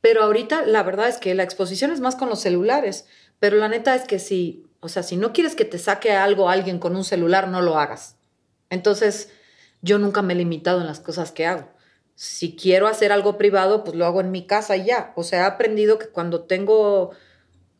Pero 0.00 0.22
ahorita 0.22 0.66
la 0.66 0.82
verdad 0.82 1.08
es 1.08 1.18
que 1.18 1.34
la 1.34 1.42
exposición 1.42 1.90
es 1.90 2.00
más 2.00 2.14
con 2.16 2.28
los 2.28 2.40
celulares. 2.40 3.06
Pero 3.38 3.56
la 3.56 3.68
neta 3.68 3.94
es 3.94 4.04
que 4.04 4.18
si, 4.18 4.64
o 4.80 4.88
sea, 4.88 5.02
si 5.02 5.16
no 5.16 5.32
quieres 5.32 5.54
que 5.54 5.64
te 5.64 5.78
saque 5.78 6.12
algo 6.12 6.48
alguien 6.48 6.78
con 6.78 6.96
un 6.96 7.04
celular, 7.04 7.48
no 7.48 7.60
lo 7.60 7.78
hagas. 7.78 8.16
Entonces, 8.70 9.30
yo 9.82 9.98
nunca 9.98 10.22
me 10.22 10.32
he 10.32 10.36
limitado 10.36 10.80
en 10.80 10.86
las 10.86 11.00
cosas 11.00 11.32
que 11.32 11.46
hago. 11.46 11.68
Si 12.14 12.56
quiero 12.56 12.86
hacer 12.86 13.12
algo 13.12 13.36
privado, 13.36 13.84
pues 13.84 13.96
lo 13.96 14.06
hago 14.06 14.20
en 14.20 14.30
mi 14.30 14.46
casa 14.46 14.76
y 14.76 14.86
ya. 14.86 15.12
O 15.16 15.22
sea, 15.22 15.40
he 15.40 15.44
aprendido 15.44 15.98
que 15.98 16.08
cuando 16.08 16.44
tengo, 16.44 17.10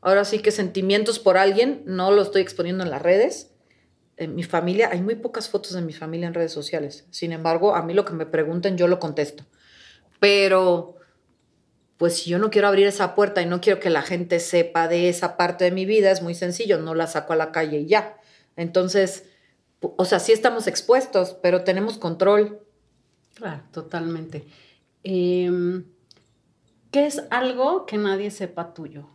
ahora 0.01 0.25
sí 0.25 0.39
que 0.41 0.51
sentimientos 0.51 1.19
por 1.19 1.39
alguien, 1.39 1.83
no 1.87 2.11
lo 2.11 2.23
estoy 2.23 2.43
exponiendo 2.43 2.85
en 2.85 2.91
las 2.91 3.03
redes. 3.03 3.53
En 4.17 4.35
mi 4.35 4.43
familia, 4.43 4.91
hay 4.93 5.03
muy 5.03 5.17
pocas 5.17 5.49
fotos 5.49 5.73
de 5.73 5.83
mi 5.83 5.93
familia 5.93 6.27
en 6.27 6.35
redes 6.35 6.53
sociales. 6.53 7.07
Sin 7.11 7.33
embargo, 7.33 7.75
a 7.75 7.83
mí 7.83 7.93
lo 7.93 8.05
que 8.05 8.15
me 8.15 8.27
pregunten, 8.27 8.77
yo 8.77 8.89
lo 8.89 8.99
contesto. 8.99 9.45
Pero, 10.21 10.97
pues 11.97 12.17
si 12.19 12.31
yo 12.31 12.39
no 12.39 12.51
quiero 12.51 12.69
abrir 12.69 12.87
esa 12.87 13.15
puerta 13.15 13.43
y 13.43 13.47
no 13.47 13.61
quiero 13.61 13.81
que 13.81 13.91
la 13.91 14.03
gente 14.03 14.41
sepa 14.41 14.89
de 14.89 15.09
esa 15.09 15.37
parte 15.37 15.65
de 15.65 15.71
mi 15.71 15.85
vida, 15.85 16.11
es 16.11 16.23
muy 16.23 16.35
sencillo, 16.35 16.79
no 16.79 16.95
la 16.95 17.07
saco 17.07 17.33
a 17.33 17.37
la 17.37 17.53
calle 17.53 17.81
y 17.81 17.87
ya. 17.87 18.17
Entonces, 18.57 19.25
o 19.81 20.05
sea, 20.05 20.19
sí 20.19 20.33
estamos 20.33 20.67
expuestos, 20.67 21.37
pero 21.43 21.65
tenemos 21.65 21.99
control. 21.99 22.61
Claro, 23.35 23.63
totalmente. 23.71 24.47
Em, 25.03 25.85
¿Qué 26.91 27.07
es 27.07 27.23
algo 27.31 27.85
que 27.85 27.99
nadie 27.99 28.31
sepa 28.31 28.73
tuyo? 28.73 29.11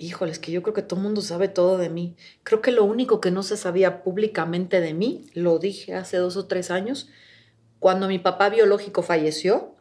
Híjole, 0.00 0.32
es 0.32 0.38
que 0.38 0.50
yo 0.50 0.62
creo 0.62 0.74
que 0.74 0.82
todo 0.82 0.98
el 0.98 1.04
mundo 1.04 1.20
sabe 1.20 1.48
todo 1.48 1.78
de 1.78 1.90
mí. 1.90 2.16
Creo 2.42 2.62
que 2.62 2.72
lo 2.72 2.84
único 2.84 3.20
que 3.20 3.30
no 3.30 3.42
se 3.42 3.56
sabía 3.56 4.02
públicamente 4.02 4.80
de 4.80 4.94
mí, 4.94 5.26
lo 5.34 5.58
dije 5.58 5.94
hace 5.94 6.16
dos 6.16 6.36
o 6.36 6.46
tres 6.46 6.70
años, 6.70 7.10
cuando 7.78 8.08
mi 8.08 8.18
papá 8.18 8.48
biológico 8.48 9.02
falleció, 9.02 9.76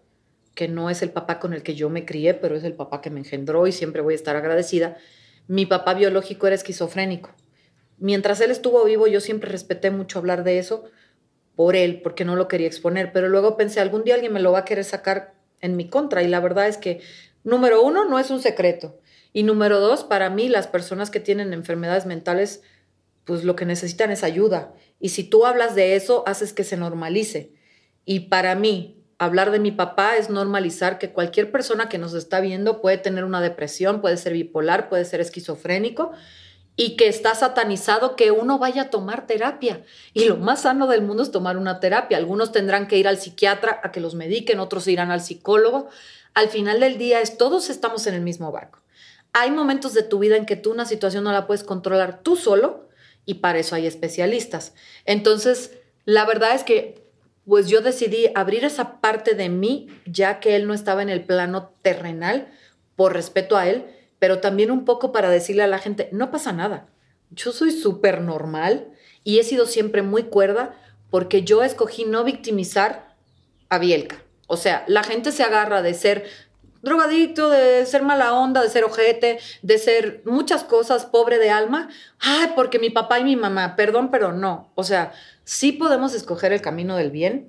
que 0.55 0.67
no 0.67 0.89
es 0.89 1.01
el 1.01 1.11
papá 1.11 1.39
con 1.39 1.53
el 1.53 1.63
que 1.63 1.75
yo 1.75 1.89
me 1.89 2.05
crié, 2.05 2.33
pero 2.33 2.55
es 2.55 2.63
el 2.63 2.73
papá 2.73 3.01
que 3.01 3.09
me 3.09 3.19
engendró 3.19 3.65
y 3.65 3.71
siempre 3.71 4.01
voy 4.01 4.13
a 4.13 4.15
estar 4.15 4.35
agradecida, 4.35 4.97
mi 5.47 5.65
papá 5.65 5.93
biológico 5.93 6.47
era 6.47 6.55
esquizofrénico 6.55 7.31
mientras 7.99 8.41
él 8.41 8.51
estuvo 8.51 8.83
vivo, 8.85 9.07
yo 9.07 9.19
siempre 9.19 9.51
respeté 9.51 9.91
mucho 9.91 10.19
hablar 10.19 10.43
de 10.43 10.59
eso 10.59 10.85
por 11.55 11.75
él, 11.75 12.01
porque 12.01 12.25
no 12.25 12.35
lo 12.35 12.47
quería 12.47 12.67
exponer, 12.67 13.11
pero 13.11 13.27
luego 13.27 13.57
pensé, 13.57 13.79
algún 13.79 14.03
día 14.03 14.15
alguien 14.15 14.33
me 14.33 14.39
lo 14.39 14.53
va 14.53 14.59
a 14.59 14.65
querer 14.65 14.85
sacar 14.85 15.33
en 15.61 15.75
mi 15.75 15.89
contra, 15.89 16.23
y 16.23 16.27
la 16.27 16.39
verdad 16.39 16.67
es 16.67 16.77
que, 16.77 17.01
número 17.43 17.83
uno, 17.83 18.05
no 18.05 18.17
es 18.17 18.31
un 18.31 18.39
secreto, 18.39 18.99
y 19.33 19.43
número 19.43 19.79
dos, 19.79 20.03
para 20.03 20.29
mí 20.29 20.49
las 20.49 20.67
personas 20.67 21.09
que 21.09 21.19
tienen 21.19 21.53
enfermedades 21.53 22.05
mentales, 22.05 22.61
pues 23.25 23.43
lo 23.43 23.55
que 23.55 23.65
necesitan 23.65 24.11
es 24.11 24.23
ayuda, 24.23 24.73
y 24.99 25.09
si 25.09 25.23
tú 25.23 25.45
hablas 25.45 25.75
de 25.75 25.95
eso, 25.95 26.23
haces 26.27 26.53
que 26.53 26.63
se 26.63 26.77
normalice, 26.77 27.53
y 28.05 28.21
para 28.21 28.55
mí, 28.55 29.03
hablar 29.19 29.51
de 29.51 29.59
mi 29.59 29.71
papá 29.71 30.15
es 30.17 30.29
normalizar 30.29 30.97
que 30.97 31.11
cualquier 31.11 31.51
persona 31.51 31.89
que 31.89 31.97
nos 31.97 32.13
está 32.13 32.39
viendo 32.39 32.81
puede 32.81 32.97
tener 32.97 33.23
una 33.23 33.41
depresión, 33.41 34.01
puede 34.01 34.17
ser 34.17 34.33
bipolar, 34.33 34.89
puede 34.89 35.05
ser 35.05 35.21
esquizofrénico, 35.21 36.11
y 36.81 36.95
que 36.95 37.09
está 37.09 37.35
satanizado 37.35 38.15
que 38.15 38.31
uno 38.31 38.57
vaya 38.57 38.83
a 38.83 38.89
tomar 38.89 39.27
terapia. 39.27 39.83
Y 40.13 40.23
lo 40.23 40.37
más 40.37 40.61
sano 40.61 40.87
del 40.87 41.01
mundo 41.01 41.23
es 41.23 41.29
tomar 41.29 41.57
una 41.57 41.81
terapia. 41.81 42.15
Algunos 42.17 42.53
tendrán 42.53 42.87
que 42.87 42.97
ir 42.97 43.05
al 43.05 43.17
psiquiatra 43.17 43.81
a 43.83 43.91
que 43.91 43.99
los 43.99 44.15
mediquen, 44.15 44.61
otros 44.61 44.87
irán 44.87 45.11
al 45.11 45.19
psicólogo. 45.19 45.89
Al 46.33 46.47
final 46.47 46.79
del 46.79 46.97
día 46.97 47.19
es 47.19 47.37
todos 47.37 47.69
estamos 47.69 48.07
en 48.07 48.13
el 48.13 48.21
mismo 48.21 48.53
barco. 48.53 48.79
Hay 49.33 49.51
momentos 49.51 49.93
de 49.93 50.03
tu 50.03 50.19
vida 50.19 50.37
en 50.37 50.45
que 50.45 50.55
tú 50.55 50.71
una 50.71 50.85
situación 50.85 51.23
no 51.23 51.31
la 51.31 51.47
puedes 51.47 51.63
controlar 51.63 52.21
tú 52.23 52.35
solo 52.35 52.87
y 53.25 53.35
para 53.35 53.59
eso 53.59 53.75
hay 53.75 53.85
especialistas. 53.85 54.73
Entonces, 55.05 55.77
la 56.05 56.25
verdad 56.25 56.55
es 56.55 56.63
que 56.63 57.07
pues 57.45 57.67
yo 57.67 57.81
decidí 57.81 58.29
abrir 58.35 58.63
esa 58.63 59.01
parte 59.01 59.33
de 59.33 59.49
mí 59.49 59.87
ya 60.05 60.39
que 60.39 60.55
él 60.55 60.67
no 60.67 60.73
estaba 60.73 61.01
en 61.01 61.09
el 61.09 61.23
plano 61.23 61.73
terrenal 61.81 62.47
por 62.95 63.13
respeto 63.13 63.57
a 63.57 63.67
él 63.67 63.85
pero 64.19 64.39
también 64.39 64.69
un 64.69 64.85
poco 64.85 65.11
para 65.11 65.29
decirle 65.29 65.63
a 65.63 65.67
la 65.67 65.79
gente, 65.79 66.09
no 66.11 66.29
pasa 66.29 66.51
nada, 66.51 66.87
yo 67.31 67.51
soy 67.51 67.71
súper 67.71 68.21
normal 68.21 68.91
y 69.23 69.39
he 69.39 69.43
sido 69.43 69.65
siempre 69.65 70.01
muy 70.01 70.23
cuerda 70.23 70.75
porque 71.09 71.43
yo 71.43 71.63
escogí 71.63 72.05
no 72.05 72.23
victimizar 72.23 73.15
a 73.69 73.79
Bielka. 73.79 74.21
O 74.47 74.57
sea, 74.57 74.83
la 74.87 75.03
gente 75.03 75.31
se 75.31 75.43
agarra 75.43 75.81
de 75.81 75.93
ser 75.93 76.25
drogadicto, 76.81 77.49
de 77.49 77.85
ser 77.85 78.03
mala 78.03 78.33
onda, 78.33 78.61
de 78.61 78.69
ser 78.69 78.83
ojete, 78.83 79.39
de 79.61 79.77
ser 79.77 80.21
muchas 80.25 80.63
cosas, 80.63 81.05
pobre 81.05 81.37
de 81.37 81.49
alma. 81.49 81.89
Ay, 82.19 82.51
porque 82.55 82.79
mi 82.79 82.89
papá 82.89 83.19
y 83.19 83.23
mi 83.23 83.35
mamá, 83.35 83.75
perdón, 83.75 84.11
pero 84.11 84.33
no. 84.33 84.71
O 84.75 84.83
sea, 84.83 85.11
sí 85.43 85.71
podemos 85.71 86.13
escoger 86.13 86.53
el 86.53 86.61
camino 86.61 86.95
del 86.95 87.11
bien. 87.11 87.47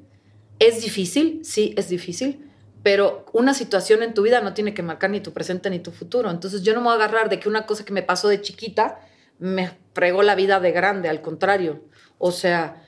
Es 0.59 0.83
difícil, 0.83 1.41
sí, 1.45 1.75
es 1.77 1.89
difícil, 1.89 2.51
pero 2.83 3.25
una 3.33 3.55
situación 3.55 4.03
en 4.03 4.15
tu 4.15 4.23
vida 4.23 4.41
no 4.41 4.53
tiene 4.53 4.75
que 4.75 4.83
marcar 4.83 5.11
ni 5.11 5.21
tu 5.21 5.33
presente 5.33 5.71
ni 5.71 5.79
tu 5.79 5.91
futuro. 5.91 6.31
Entonces 6.31 6.63
yo 6.63 6.75
no 6.75 6.81
me 6.81 6.87
voy 6.87 6.93
a 6.93 6.97
agarrar 6.97 7.29
de 7.29 7.39
que 7.39 7.49
una 7.49 7.67
cosa 7.67 7.85
que 7.85 7.93
me 7.93 8.03
pasó 8.03 8.29
de 8.29 8.41
chiquita 8.41 9.01
me 9.39 9.71
fregó 9.95 10.23
la 10.23 10.35
vida 10.35 10.61
de 10.61 10.71
grande, 10.73 11.09
al 11.09 11.23
contrario. 11.23 11.83
O 12.19 12.31
sea, 12.31 12.83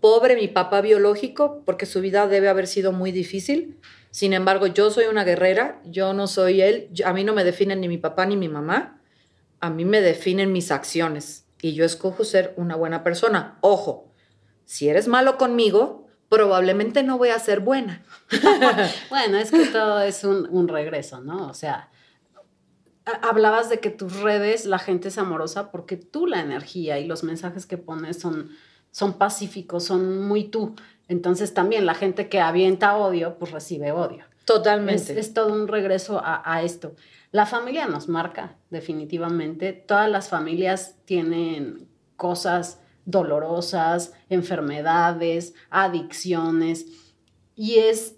pobre 0.00 0.34
mi 0.34 0.48
papá 0.48 0.80
biológico 0.80 1.62
porque 1.64 1.86
su 1.86 2.00
vida 2.00 2.26
debe 2.26 2.48
haber 2.48 2.66
sido 2.66 2.92
muy 2.92 3.12
difícil. 3.12 3.78
Sin 4.12 4.34
embargo, 4.34 4.66
yo 4.66 4.90
soy 4.90 5.06
una 5.06 5.24
guerrera, 5.24 5.80
yo 5.86 6.12
no 6.12 6.26
soy 6.26 6.60
él, 6.60 6.90
a 7.04 7.14
mí 7.14 7.24
no 7.24 7.32
me 7.32 7.44
definen 7.44 7.80
ni 7.80 7.88
mi 7.88 7.96
papá 7.96 8.26
ni 8.26 8.36
mi 8.36 8.46
mamá, 8.48 9.00
a 9.58 9.70
mí 9.70 9.86
me 9.86 10.02
definen 10.02 10.52
mis 10.52 10.70
acciones 10.70 11.46
y 11.62 11.72
yo 11.72 11.86
escojo 11.86 12.22
ser 12.22 12.52
una 12.58 12.76
buena 12.76 13.02
persona. 13.04 13.56
Ojo, 13.62 14.12
si 14.66 14.90
eres 14.90 15.08
malo 15.08 15.38
conmigo, 15.38 16.08
probablemente 16.28 17.02
no 17.02 17.16
voy 17.16 17.30
a 17.30 17.38
ser 17.38 17.60
buena. 17.60 18.02
bueno, 19.08 19.38
es 19.38 19.50
que 19.50 19.64
todo 19.66 20.02
es 20.02 20.24
un, 20.24 20.68
regreso, 20.68 21.22
¿no? 21.22 21.48
O 21.48 21.54
sea, 21.54 21.88
hablabas 23.22 23.70
de 23.70 23.80
que 23.80 23.88
tus 23.88 24.20
redes, 24.20 24.66
la 24.66 24.78
gente 24.78 25.08
es 25.08 25.16
amorosa 25.16 25.70
porque 25.70 25.96
tú 25.96 26.26
la 26.26 26.40
energía 26.40 26.98
y 26.98 27.06
los 27.06 27.24
mensajes 27.24 27.64
que 27.64 27.78
pones 27.78 28.18
son, 28.18 28.50
son 28.90 29.16
pacíficos, 29.16 29.84
son 29.84 30.26
muy 30.26 30.44
tú. 30.44 30.74
Entonces 31.12 31.52
también 31.52 31.84
la 31.84 31.92
gente 31.94 32.30
que 32.30 32.40
avienta 32.40 32.96
odio, 32.96 33.36
pues 33.38 33.52
recibe 33.52 33.92
odio. 33.92 34.24
Totalmente. 34.46 35.20
Es, 35.20 35.34
todo 35.34 35.52
un 35.52 35.68
regreso 35.68 36.18
a, 36.24 36.42
a, 36.50 36.62
esto. 36.62 36.96
La 37.32 37.44
familia 37.44 37.86
nos 37.86 38.08
marca, 38.08 38.56
definitivamente. 38.70 39.74
Todas 39.74 40.10
las 40.10 40.30
familias 40.30 40.96
tienen 41.04 41.86
cosas 42.16 42.80
dolorosas, 43.04 44.14
enfermedades, 44.30 45.52
adicciones. 45.68 46.86
Y 47.54 47.74
es, 47.74 48.16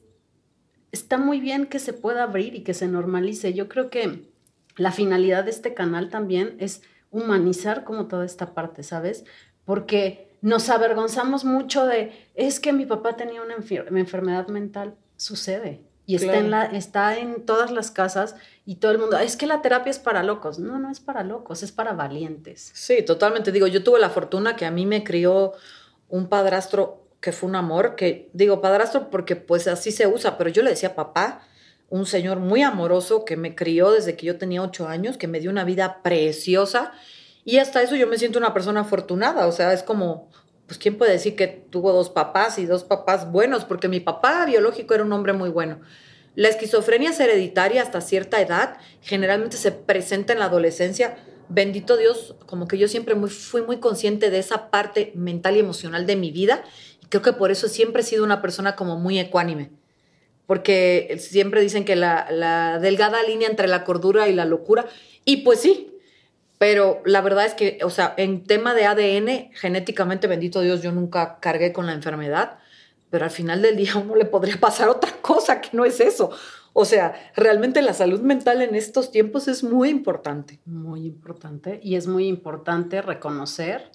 está 0.92 1.18
muy 1.18 1.40
bien 1.40 1.66
que 1.66 1.80
se 1.80 1.94
pueda 1.94 2.22
abrir 2.22 2.54
y 2.54 2.62
que 2.62 2.74
se 2.74 2.86
normalice. 2.86 3.54
Yo 3.54 3.68
creo 3.68 3.90
que 3.90 4.30
la 4.76 4.92
finalidad 4.92 5.42
de 5.44 5.50
este 5.50 5.74
canal 5.74 6.10
también 6.10 6.54
es 6.60 6.82
humanizar 7.10 7.82
como 7.82 8.06
toda 8.06 8.24
esta 8.24 8.54
parte, 8.54 8.84
¿sabes? 8.84 9.24
Porque 9.64 10.33
nos 10.44 10.68
avergonzamos 10.68 11.46
mucho 11.46 11.86
de, 11.86 12.12
es 12.34 12.60
que 12.60 12.74
mi 12.74 12.84
papá 12.84 13.16
tenía 13.16 13.40
una 13.40 13.54
enfermedad 13.54 14.48
mental. 14.48 14.94
Sucede, 15.16 15.80
y 16.04 16.16
está, 16.16 16.36
en 16.36 16.50
la, 16.50 16.66
está 16.66 17.16
en 17.18 17.46
todas 17.46 17.70
las 17.70 17.90
casas 17.90 18.36
y 18.66 18.74
todo 18.74 18.92
el 18.92 18.98
mundo, 18.98 19.16
es 19.16 19.38
que 19.38 19.46
la 19.46 19.62
terapia 19.62 19.90
es 19.90 19.98
para 19.98 20.22
locos. 20.22 20.58
No, 20.58 20.78
no 20.78 20.90
es 20.90 21.00
para 21.00 21.24
locos, 21.24 21.62
es 21.62 21.72
para 21.72 21.94
valientes. 21.94 22.72
Sí, 22.74 23.00
totalmente. 23.00 23.52
Digo, 23.52 23.68
yo 23.68 23.82
tuve 23.82 23.98
la 23.98 24.10
fortuna 24.10 24.54
que 24.54 24.66
a 24.66 24.70
mí 24.70 24.84
me 24.84 25.02
crió 25.02 25.54
un 26.10 26.28
padrastro 26.28 27.06
que 27.22 27.32
fue 27.32 27.48
un 27.48 27.56
amor, 27.56 27.96
que 27.96 28.28
digo 28.34 28.60
padrastro 28.60 29.08
porque 29.08 29.36
pues 29.36 29.66
así 29.66 29.92
se 29.92 30.06
usa, 30.06 30.36
pero 30.36 30.50
yo 30.50 30.62
le 30.62 30.68
decía 30.68 30.94
papá, 30.94 31.40
un 31.88 32.04
señor 32.04 32.38
muy 32.38 32.60
amoroso 32.60 33.24
que 33.24 33.38
me 33.38 33.54
crió 33.54 33.92
desde 33.92 34.14
que 34.14 34.26
yo 34.26 34.36
tenía 34.36 34.60
ocho 34.60 34.88
años, 34.88 35.16
que 35.16 35.26
me 35.26 35.40
dio 35.40 35.50
una 35.50 35.64
vida 35.64 36.02
preciosa 36.02 36.92
y 37.44 37.58
hasta 37.58 37.82
eso 37.82 37.94
yo 37.96 38.06
me 38.06 38.18
siento 38.18 38.38
una 38.38 38.54
persona 38.54 38.80
afortunada, 38.80 39.46
o 39.46 39.52
sea, 39.52 39.72
es 39.72 39.82
como 39.82 40.30
pues 40.66 40.78
quién 40.78 40.96
puede 40.96 41.12
decir 41.12 41.36
que 41.36 41.46
tuvo 41.46 41.92
dos 41.92 42.10
papás 42.10 42.58
y 42.58 42.66
dos 42.66 42.84
papás 42.84 43.30
buenos, 43.30 43.64
porque 43.64 43.88
mi 43.88 44.00
papá 44.00 44.46
biológico 44.46 44.94
era 44.94 45.04
un 45.04 45.12
hombre 45.12 45.32
muy 45.34 45.50
bueno. 45.50 45.80
La 46.36 46.48
esquizofrenia 46.48 47.10
es 47.10 47.20
hereditaria 47.20 47.82
hasta 47.82 48.00
cierta 48.00 48.40
edad, 48.40 48.78
generalmente 49.02 49.56
se 49.56 49.72
presenta 49.72 50.32
en 50.32 50.38
la 50.38 50.46
adolescencia. 50.46 51.16
Bendito 51.48 51.96
Dios, 51.96 52.34
como 52.46 52.66
que 52.66 52.78
yo 52.78 52.88
siempre 52.88 53.14
fui 53.28 53.60
muy 53.60 53.76
consciente 53.76 54.30
de 54.30 54.38
esa 54.38 54.70
parte 54.70 55.12
mental 55.14 55.56
y 55.56 55.60
emocional 55.60 56.06
de 56.06 56.16
mi 56.16 56.30
vida 56.30 56.64
y 57.02 57.06
creo 57.06 57.22
que 57.22 57.34
por 57.34 57.50
eso 57.50 57.68
siempre 57.68 58.00
he 58.00 58.04
sido 58.04 58.24
una 58.24 58.40
persona 58.40 58.74
como 58.74 58.98
muy 58.98 59.18
ecuánime, 59.18 59.70
porque 60.46 61.14
siempre 61.20 61.60
dicen 61.60 61.84
que 61.84 61.94
la 61.94 62.78
delgada 62.80 63.22
línea 63.22 63.48
entre 63.48 63.68
la 63.68 63.84
cordura 63.84 64.28
y 64.28 64.32
la 64.32 64.46
locura, 64.46 64.86
y 65.26 65.38
pues 65.38 65.60
sí, 65.60 65.93
pero 66.58 67.02
la 67.04 67.20
verdad 67.20 67.46
es 67.46 67.54
que, 67.54 67.78
o 67.82 67.90
sea, 67.90 68.14
en 68.16 68.44
tema 68.44 68.74
de 68.74 68.86
ADN, 68.86 69.50
genéticamente, 69.54 70.26
bendito 70.26 70.60
Dios, 70.60 70.82
yo 70.82 70.92
nunca 70.92 71.38
cargué 71.40 71.72
con 71.72 71.86
la 71.86 71.92
enfermedad, 71.92 72.58
pero 73.10 73.24
al 73.24 73.30
final 73.30 73.62
del 73.62 73.76
día 73.76 73.96
uno 74.02 74.16
le 74.16 74.24
podría 74.24 74.58
pasar 74.58 74.88
otra 74.88 75.12
cosa 75.20 75.60
que 75.60 75.70
no 75.72 75.84
es 75.84 76.00
eso. 76.00 76.30
O 76.72 76.84
sea, 76.84 77.14
realmente 77.36 77.82
la 77.82 77.94
salud 77.94 78.20
mental 78.20 78.60
en 78.60 78.74
estos 78.74 79.12
tiempos 79.12 79.46
es 79.46 79.62
muy 79.62 79.88
importante. 79.90 80.60
Muy 80.64 81.06
importante. 81.06 81.78
Y 81.82 81.94
es 81.94 82.08
muy 82.08 82.26
importante 82.26 83.00
reconocer 83.00 83.92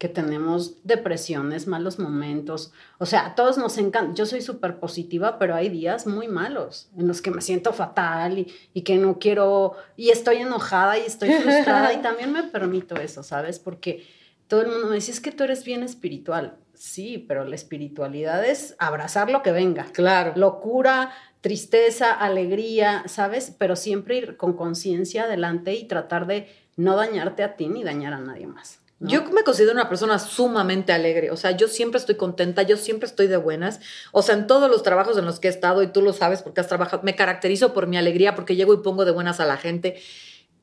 que 0.00 0.08
tenemos 0.08 0.82
depresiones, 0.82 1.66
malos 1.66 1.98
momentos. 1.98 2.72
O 2.96 3.04
sea, 3.04 3.26
a 3.26 3.34
todos 3.34 3.58
nos 3.58 3.76
encanta. 3.76 4.14
Yo 4.14 4.24
soy 4.24 4.40
súper 4.40 4.78
positiva, 4.78 5.38
pero 5.38 5.54
hay 5.54 5.68
días 5.68 6.06
muy 6.06 6.26
malos 6.26 6.88
en 6.96 7.06
los 7.06 7.20
que 7.20 7.30
me 7.30 7.42
siento 7.42 7.74
fatal 7.74 8.38
y, 8.38 8.50
y, 8.72 8.80
que 8.80 8.96
no 8.96 9.18
quiero, 9.18 9.74
y 9.98 10.08
estoy 10.08 10.38
enojada 10.38 10.96
y 10.96 11.02
estoy 11.02 11.30
frustrada 11.34 11.92
y 11.92 11.98
también 12.02 12.32
me 12.32 12.44
permito 12.44 12.94
eso, 12.96 13.22
¿sabes? 13.22 13.58
Porque 13.58 14.06
todo 14.48 14.62
el 14.62 14.68
mundo 14.68 14.88
me 14.88 14.94
dice, 14.94 15.12
es 15.12 15.20
que 15.20 15.32
tú 15.32 15.44
eres 15.44 15.64
bien 15.64 15.82
espiritual. 15.82 16.56
Sí, 16.72 17.18
pero 17.28 17.44
la 17.44 17.54
espiritualidad 17.54 18.42
es 18.42 18.76
abrazar 18.78 19.30
lo 19.30 19.42
que 19.42 19.52
venga. 19.52 19.84
Claro. 19.92 20.32
Locura, 20.34 21.12
tristeza, 21.42 22.10
alegría, 22.10 23.04
¿sabes? 23.06 23.54
Pero 23.58 23.76
siempre 23.76 24.16
ir 24.16 24.38
con 24.38 24.54
conciencia 24.54 25.24
adelante 25.24 25.74
y 25.74 25.86
tratar 25.86 26.26
de 26.26 26.48
no 26.78 26.96
dañarte 26.96 27.42
a 27.42 27.56
ti 27.56 27.68
ni 27.68 27.84
dañar 27.84 28.14
a 28.14 28.20
nadie 28.20 28.46
más. 28.46 28.79
Yo 29.02 29.24
me 29.32 29.44
considero 29.44 29.72
una 29.72 29.88
persona 29.88 30.18
sumamente 30.18 30.92
alegre, 30.92 31.30
o 31.30 31.36
sea, 31.38 31.52
yo 31.52 31.68
siempre 31.68 31.98
estoy 31.98 32.16
contenta, 32.16 32.62
yo 32.64 32.76
siempre 32.76 33.06
estoy 33.06 33.28
de 33.28 33.38
buenas, 33.38 33.80
o 34.12 34.20
sea, 34.20 34.34
en 34.34 34.46
todos 34.46 34.70
los 34.70 34.82
trabajos 34.82 35.16
en 35.16 35.24
los 35.24 35.40
que 35.40 35.48
he 35.48 35.50
estado, 35.50 35.82
y 35.82 35.86
tú 35.86 36.02
lo 36.02 36.12
sabes 36.12 36.42
porque 36.42 36.60
has 36.60 36.68
trabajado, 36.68 37.02
me 37.02 37.16
caracterizo 37.16 37.72
por 37.72 37.86
mi 37.86 37.96
alegría, 37.96 38.34
porque 38.34 38.56
llego 38.56 38.74
y 38.74 38.82
pongo 38.82 39.06
de 39.06 39.12
buenas 39.12 39.40
a 39.40 39.46
la 39.46 39.56
gente. 39.56 39.98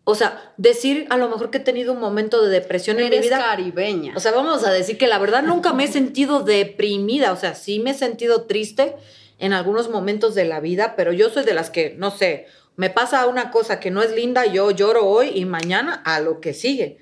O 0.03 0.13
sea, 0.13 0.53
decir 0.55 1.07
a 1.09 1.17
lo 1.17 1.29
mejor 1.29 1.49
que 1.49 1.57
he 1.57 1.61
tenido 1.61 1.91
un 1.91 1.99
momento 1.99 2.41
de 2.41 2.49
depresión 2.49 2.99
en 2.99 3.09
mi 3.09 3.19
vida. 3.19 3.39
caribeña. 3.39 4.13
O 4.15 4.19
sea, 4.19 4.31
vamos 4.31 4.65
a 4.65 4.71
decir 4.71 4.97
que 4.97 5.07
la 5.07 5.17
verdad 5.17 5.41
nunca 5.41 5.73
me 5.73 5.85
he 5.85 5.87
sentido 5.87 6.43
deprimida, 6.43 7.33
o 7.33 7.37
sea, 7.37 7.55
sí 7.55 7.79
me 7.79 7.89
he 7.91 7.93
sentido 7.95 8.43
triste 8.43 8.95
en 9.39 9.51
algunos 9.51 9.89
momentos 9.89 10.35
de 10.35 10.45
la 10.45 10.59
vida, 10.59 10.93
pero 10.95 11.11
yo 11.11 11.29
soy 11.29 11.43
de 11.43 11.53
las 11.53 11.71
que, 11.71 11.95
no 11.97 12.11
sé, 12.11 12.45
me 12.75 12.91
pasa 12.91 13.25
una 13.25 13.49
cosa 13.49 13.79
que 13.79 13.89
no 13.89 14.03
es 14.03 14.11
linda, 14.11 14.45
yo 14.45 14.69
lloro 14.69 15.07
hoy 15.07 15.31
y 15.33 15.45
mañana 15.45 16.01
a 16.05 16.19
lo 16.19 16.39
que 16.39 16.53
sigue. 16.53 16.99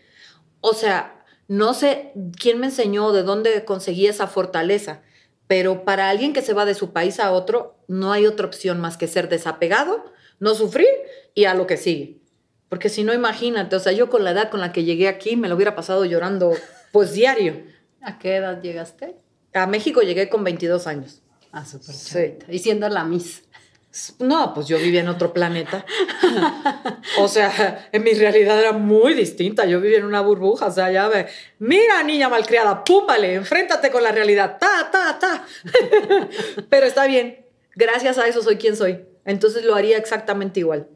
O 0.61 0.73
sea, 0.73 1.14
no 1.47 1.73
sé 1.73 2.11
quién 2.39 2.59
me 2.59 2.67
enseñó, 2.67 3.11
de 3.11 3.23
dónde 3.23 3.65
conseguí 3.65 4.07
esa 4.07 4.27
fortaleza, 4.27 5.01
pero 5.47 5.85
para 5.85 6.09
alguien 6.09 6.33
que 6.33 6.41
se 6.41 6.53
va 6.53 6.65
de 6.65 6.73
su 6.73 6.91
país 6.91 7.19
a 7.19 7.31
otro, 7.31 7.77
no 7.87 8.11
hay 8.11 8.25
otra 8.25 8.47
opción 8.47 8.79
más 8.79 8.97
que 8.97 9.07
ser 9.07 9.29
desapegado, 9.29 10.11
no 10.39 10.55
sufrir 10.55 10.87
y 11.33 11.45
a 11.45 11.53
lo 11.53 11.67
que 11.67 11.77
sigue. 11.77 12.19
Porque 12.69 12.89
si 12.89 13.03
no, 13.03 13.13
imagínate, 13.13 13.75
o 13.75 13.79
sea, 13.79 13.91
yo 13.91 14.09
con 14.09 14.23
la 14.23 14.31
edad 14.31 14.49
con 14.49 14.59
la 14.59 14.73
que 14.73 14.83
llegué 14.83 15.07
aquí 15.07 15.35
me 15.35 15.47
lo 15.47 15.55
hubiera 15.55 15.75
pasado 15.75 16.03
llorando 16.03 16.53
pues 16.91 17.13
diario. 17.13 17.63
¿A 18.01 18.17
qué 18.17 18.37
edad 18.37 18.61
llegaste? 18.61 19.15
A 19.53 19.67
México 19.67 20.01
llegué 20.01 20.29
con 20.29 20.43
22 20.43 20.87
años. 20.87 21.21
Ah, 21.51 21.65
súper 21.65 21.95
sí. 21.95 22.37
Y 22.49 22.59
siendo 22.59 22.89
la 22.89 23.05
Miss. 23.05 23.43
No, 24.19 24.53
pues 24.53 24.67
yo 24.67 24.77
vivía 24.77 24.99
en 24.99 25.07
otro 25.07 25.31
planeta. 25.31 25.85
o 27.19 27.27
sea, 27.27 27.87
en 27.91 28.03
mi 28.03 28.13
realidad 28.13 28.59
era 28.59 28.73
muy 28.73 29.13
distinta. 29.13 29.65
Yo 29.65 29.79
vivía 29.79 29.99
en 29.99 30.05
una 30.05 30.21
burbuja. 30.21 30.67
O 30.67 30.71
sea, 30.71 30.91
ya 30.91 31.07
ve, 31.07 31.27
mira, 31.59 32.03
niña 32.03 32.27
malcriada, 32.27 32.83
púmbale, 32.83 33.35
enfréntate 33.35 33.91
con 33.91 34.03
la 34.03 34.11
realidad. 34.11 34.57
Ta, 34.59 34.89
ta, 34.91 35.17
ta. 35.17 35.45
Pero 36.69 36.85
está 36.85 37.07
bien. 37.07 37.45
Gracias 37.75 38.17
a 38.17 38.27
eso 38.27 38.41
soy 38.41 38.57
quien 38.57 38.75
soy. 38.75 39.05
Entonces 39.23 39.63
lo 39.63 39.75
haría 39.75 39.97
exactamente 39.97 40.59
igual. 40.59 40.89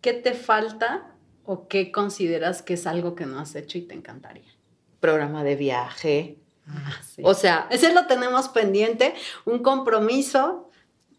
¿Qué 0.00 0.12
te 0.12 0.32
falta 0.32 1.14
o 1.44 1.66
qué 1.66 1.90
consideras 1.90 2.62
que 2.62 2.74
es 2.74 2.86
algo 2.86 3.14
que 3.16 3.26
no 3.26 3.40
has 3.40 3.54
hecho 3.56 3.78
y 3.78 3.82
te 3.82 3.94
encantaría? 3.94 4.52
Programa 5.00 5.42
de 5.42 5.56
viaje. 5.56 6.38
Ah, 6.68 7.00
o 7.22 7.34
sea, 7.34 7.66
ese 7.70 7.92
lo 7.92 8.06
tenemos 8.06 8.48
pendiente, 8.48 9.14
un 9.44 9.60
compromiso 9.60 10.65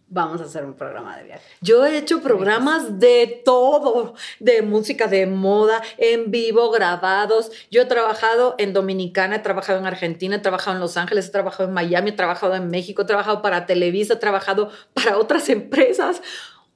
vamos 0.09 0.39
a 0.41 0.45
hacer 0.45 0.63
un 0.63 0.73
programa 0.73 1.17
de 1.17 1.23
viaje. 1.23 1.43
Yo 1.61 1.85
he 1.85 1.97
hecho 1.97 2.21
programas 2.21 2.99
de 2.99 3.41
todo, 3.43 4.15
de 4.39 4.61
música, 4.61 5.07
de 5.07 5.27
moda, 5.27 5.81
en 5.97 6.31
vivo, 6.31 6.71
grabados. 6.71 7.51
Yo 7.71 7.81
he 7.81 7.85
trabajado 7.85 8.55
en 8.57 8.73
Dominicana, 8.73 9.37
he 9.37 9.39
trabajado 9.39 9.79
en 9.79 9.85
Argentina, 9.85 10.37
he 10.37 10.39
trabajado 10.39 10.75
en 10.75 10.81
Los 10.81 10.97
Ángeles, 10.97 11.27
he 11.27 11.31
trabajado 11.31 11.67
en 11.67 11.73
Miami, 11.73 12.11
he 12.11 12.13
trabajado 12.13 12.55
en 12.55 12.69
México, 12.69 13.01
he 13.01 13.05
trabajado 13.05 13.41
para 13.41 13.65
Televisa, 13.65 14.13
he 14.13 14.17
trabajado 14.17 14.71
para 14.93 15.17
otras 15.17 15.49
empresas. 15.49 16.21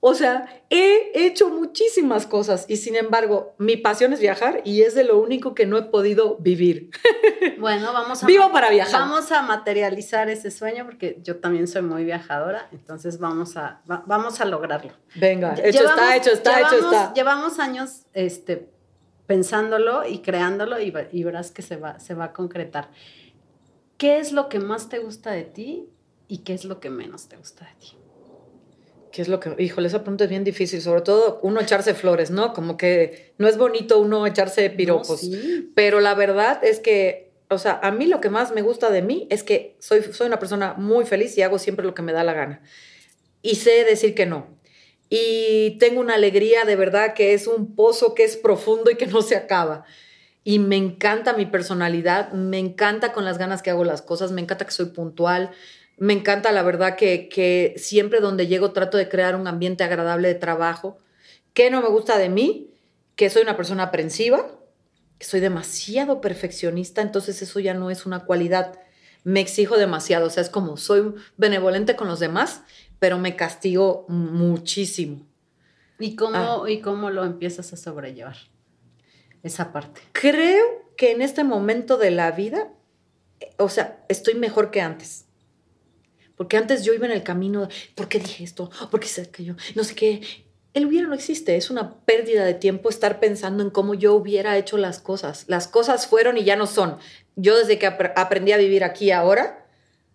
O 0.03 0.15
sea, 0.15 0.47
he 0.71 1.11
hecho 1.13 1.49
muchísimas 1.49 2.25
cosas 2.25 2.65
y 2.67 2.77
sin 2.77 2.95
embargo, 2.95 3.53
mi 3.59 3.77
pasión 3.77 4.13
es 4.13 4.19
viajar 4.19 4.61
y 4.65 4.81
es 4.81 4.95
de 4.95 5.03
lo 5.03 5.19
único 5.19 5.53
que 5.53 5.67
no 5.67 5.77
he 5.77 5.83
podido 5.83 6.37
vivir. 6.37 6.89
Bueno, 7.57 7.93
vamos 7.93 8.23
a 8.23 8.27
Vivo 8.27 8.51
para 8.51 8.69
viajar. 8.69 9.01
Vamos 9.01 9.31
a 9.31 9.43
materializar 9.43 10.29
ese 10.29 10.49
sueño 10.49 10.85
porque 10.85 11.19
yo 11.23 11.37
también 11.37 11.67
soy 11.67 11.83
muy 11.83 12.03
viajadora, 12.03 12.67
entonces 12.71 13.19
vamos 13.19 13.55
a 13.55 13.81
vamos 13.85 14.41
a 14.41 14.45
lograrlo. 14.45 14.93
Venga, 15.15 15.53
hecho 15.63 15.85
está, 15.85 16.15
hecho 16.15 16.31
está, 16.31 16.59
hecho 16.61 16.75
está. 16.77 17.13
Llevamos 17.13 17.59
años 17.59 18.03
este 18.13 18.69
pensándolo 19.27 20.07
y 20.07 20.19
creándolo 20.19 20.79
y, 20.79 20.93
y 21.11 21.23
verás 21.23 21.51
que 21.51 21.61
se 21.61 21.77
va 21.77 21.99
se 21.99 22.15
va 22.15 22.25
a 22.25 22.33
concretar. 22.33 22.89
¿Qué 23.97 24.17
es 24.17 24.31
lo 24.31 24.49
que 24.49 24.59
más 24.59 24.89
te 24.89 24.97
gusta 24.97 25.31
de 25.31 25.43
ti 25.43 25.89
y 26.27 26.39
qué 26.39 26.53
es 26.55 26.65
lo 26.65 26.79
que 26.79 26.89
menos 26.89 27.27
te 27.27 27.37
gusta 27.37 27.65
de 27.65 27.73
ti? 27.79 28.00
¿Qué 29.11 29.21
es 29.21 29.27
lo 29.27 29.39
que, 29.39 29.55
híjole, 29.57 29.87
esa 29.87 30.03
pregunta 30.03 30.23
es 30.23 30.29
bien 30.29 30.43
difícil, 30.43 30.81
sobre 30.81 31.01
todo 31.01 31.39
uno 31.43 31.59
echarse 31.59 31.93
flores, 31.93 32.31
¿no? 32.31 32.53
Como 32.53 32.77
que 32.77 33.33
no 33.37 33.47
es 33.47 33.57
bonito 33.57 33.99
uno 33.99 34.25
echarse 34.25 34.69
piropos, 34.69 35.29
pero 35.75 35.99
la 35.99 36.15
verdad 36.15 36.63
es 36.63 36.79
que, 36.79 37.31
o 37.49 37.57
sea, 37.57 37.79
a 37.83 37.91
mí 37.91 38.07
lo 38.07 38.21
que 38.21 38.29
más 38.29 38.53
me 38.53 38.61
gusta 38.61 38.89
de 38.89 39.01
mí 39.01 39.27
es 39.29 39.43
que 39.43 39.75
soy, 39.79 40.01
soy 40.13 40.27
una 40.27 40.39
persona 40.39 40.75
muy 40.75 41.05
feliz 41.05 41.37
y 41.37 41.41
hago 41.41 41.59
siempre 41.59 41.85
lo 41.85 41.93
que 41.93 42.01
me 42.01 42.13
da 42.13 42.23
la 42.23 42.33
gana. 42.33 42.61
Y 43.41 43.55
sé 43.55 43.83
decir 43.83 44.15
que 44.15 44.25
no. 44.25 44.47
Y 45.09 45.77
tengo 45.79 45.99
una 45.99 46.15
alegría 46.15 46.63
de 46.63 46.77
verdad 46.77 47.13
que 47.13 47.33
es 47.33 47.47
un 47.47 47.75
pozo 47.75 48.13
que 48.13 48.23
es 48.23 48.37
profundo 48.37 48.89
y 48.91 48.95
que 48.95 49.07
no 49.07 49.21
se 49.21 49.35
acaba. 49.35 49.83
Y 50.43 50.59
me 50.59 50.77
encanta 50.77 51.33
mi 51.33 51.45
personalidad, 51.45 52.31
me 52.31 52.59
encanta 52.59 53.11
con 53.11 53.25
las 53.25 53.37
ganas 53.37 53.61
que 53.61 53.69
hago 53.69 53.83
las 53.83 54.01
cosas, 54.01 54.31
me 54.31 54.41
encanta 54.41 54.65
que 54.65 54.71
soy 54.71 54.87
puntual, 54.87 55.51
me 56.01 56.13
encanta, 56.13 56.51
la 56.51 56.63
verdad, 56.63 56.95
que, 56.95 57.75
siempre 57.77 58.21
donde 58.21 58.47
llego 58.47 58.71
trato 58.71 58.97
de 58.97 59.07
crear 59.07 59.35
un 59.35 59.45
ambiente 59.45 59.83
agradable 59.83 60.29
de 60.29 60.33
trabajo. 60.33 60.97
¿Qué 61.53 61.69
no 61.69 61.79
me 61.79 61.89
gusta 61.89 62.17
de 62.17 62.27
mí? 62.27 62.73
Que 63.15 63.29
soy 63.29 63.43
una 63.43 63.55
persona 63.55 63.83
aprensiva, 63.83 64.49
que 65.19 65.27
soy 65.27 65.41
demasiado 65.41 66.19
perfeccionista, 66.19 67.03
entonces 67.03 67.43
eso 67.43 67.59
ya 67.59 67.75
no 67.75 67.91
es 67.91 68.07
una 68.07 68.25
cualidad. 68.25 68.79
Me 69.23 69.41
exijo 69.41 69.77
demasiado, 69.77 70.25
o 70.25 70.29
sea, 70.31 70.41
es 70.41 70.49
como 70.49 70.75
soy 70.75 71.13
benevolente 71.37 71.95
con 71.95 72.07
los 72.07 72.19
demás, 72.19 72.63
pero 72.97 73.19
me 73.19 73.35
castigo 73.35 74.07
muchísimo. 74.09 75.27
¿Y 75.99 76.15
cómo, 76.15 76.63
ah. 76.63 76.67
¿y 76.67 76.81
cómo 76.81 77.11
lo 77.11 77.25
empiezas 77.25 77.73
a 77.73 77.77
sobrellevar? 77.77 78.37
Esa 79.43 79.71
parte. 79.71 80.01
Creo 80.13 80.65
que 80.97 81.11
en 81.11 81.21
este 81.21 81.43
momento 81.43 81.97
de 81.97 82.09
la 82.09 82.31
vida, 82.31 82.73
o 83.57 83.69
sea, 83.69 84.03
estoy 84.09 84.33
mejor 84.33 84.71
que 84.71 84.81
antes. 84.81 85.27
Porque 86.41 86.57
antes 86.57 86.83
yo 86.83 86.91
iba 86.95 87.05
en 87.05 87.11
el 87.11 87.21
camino, 87.21 87.69
¿por 87.93 88.07
qué 88.07 88.17
dije 88.17 88.43
esto? 88.43 88.71
¿Por 88.89 88.99
qué 88.99 89.07
se 89.07 89.29
cayó? 89.29 89.55
No 89.75 89.83
sé 89.83 89.93
qué. 89.93 90.21
El 90.73 90.87
hubiera 90.87 91.07
no 91.07 91.13
existe, 91.13 91.55
es 91.55 91.69
una 91.69 91.99
pérdida 92.03 92.43
de 92.43 92.55
tiempo 92.55 92.89
estar 92.89 93.19
pensando 93.19 93.61
en 93.61 93.69
cómo 93.69 93.93
yo 93.93 94.15
hubiera 94.15 94.57
hecho 94.57 94.79
las 94.79 94.97
cosas. 94.97 95.45
Las 95.47 95.67
cosas 95.67 96.07
fueron 96.07 96.39
y 96.39 96.43
ya 96.43 96.55
no 96.55 96.65
son. 96.65 96.97
Yo 97.35 97.55
desde 97.55 97.77
que 97.77 97.85
aprendí 97.85 98.53
a 98.53 98.57
vivir 98.57 98.83
aquí 98.83 99.11
ahora, 99.11 99.67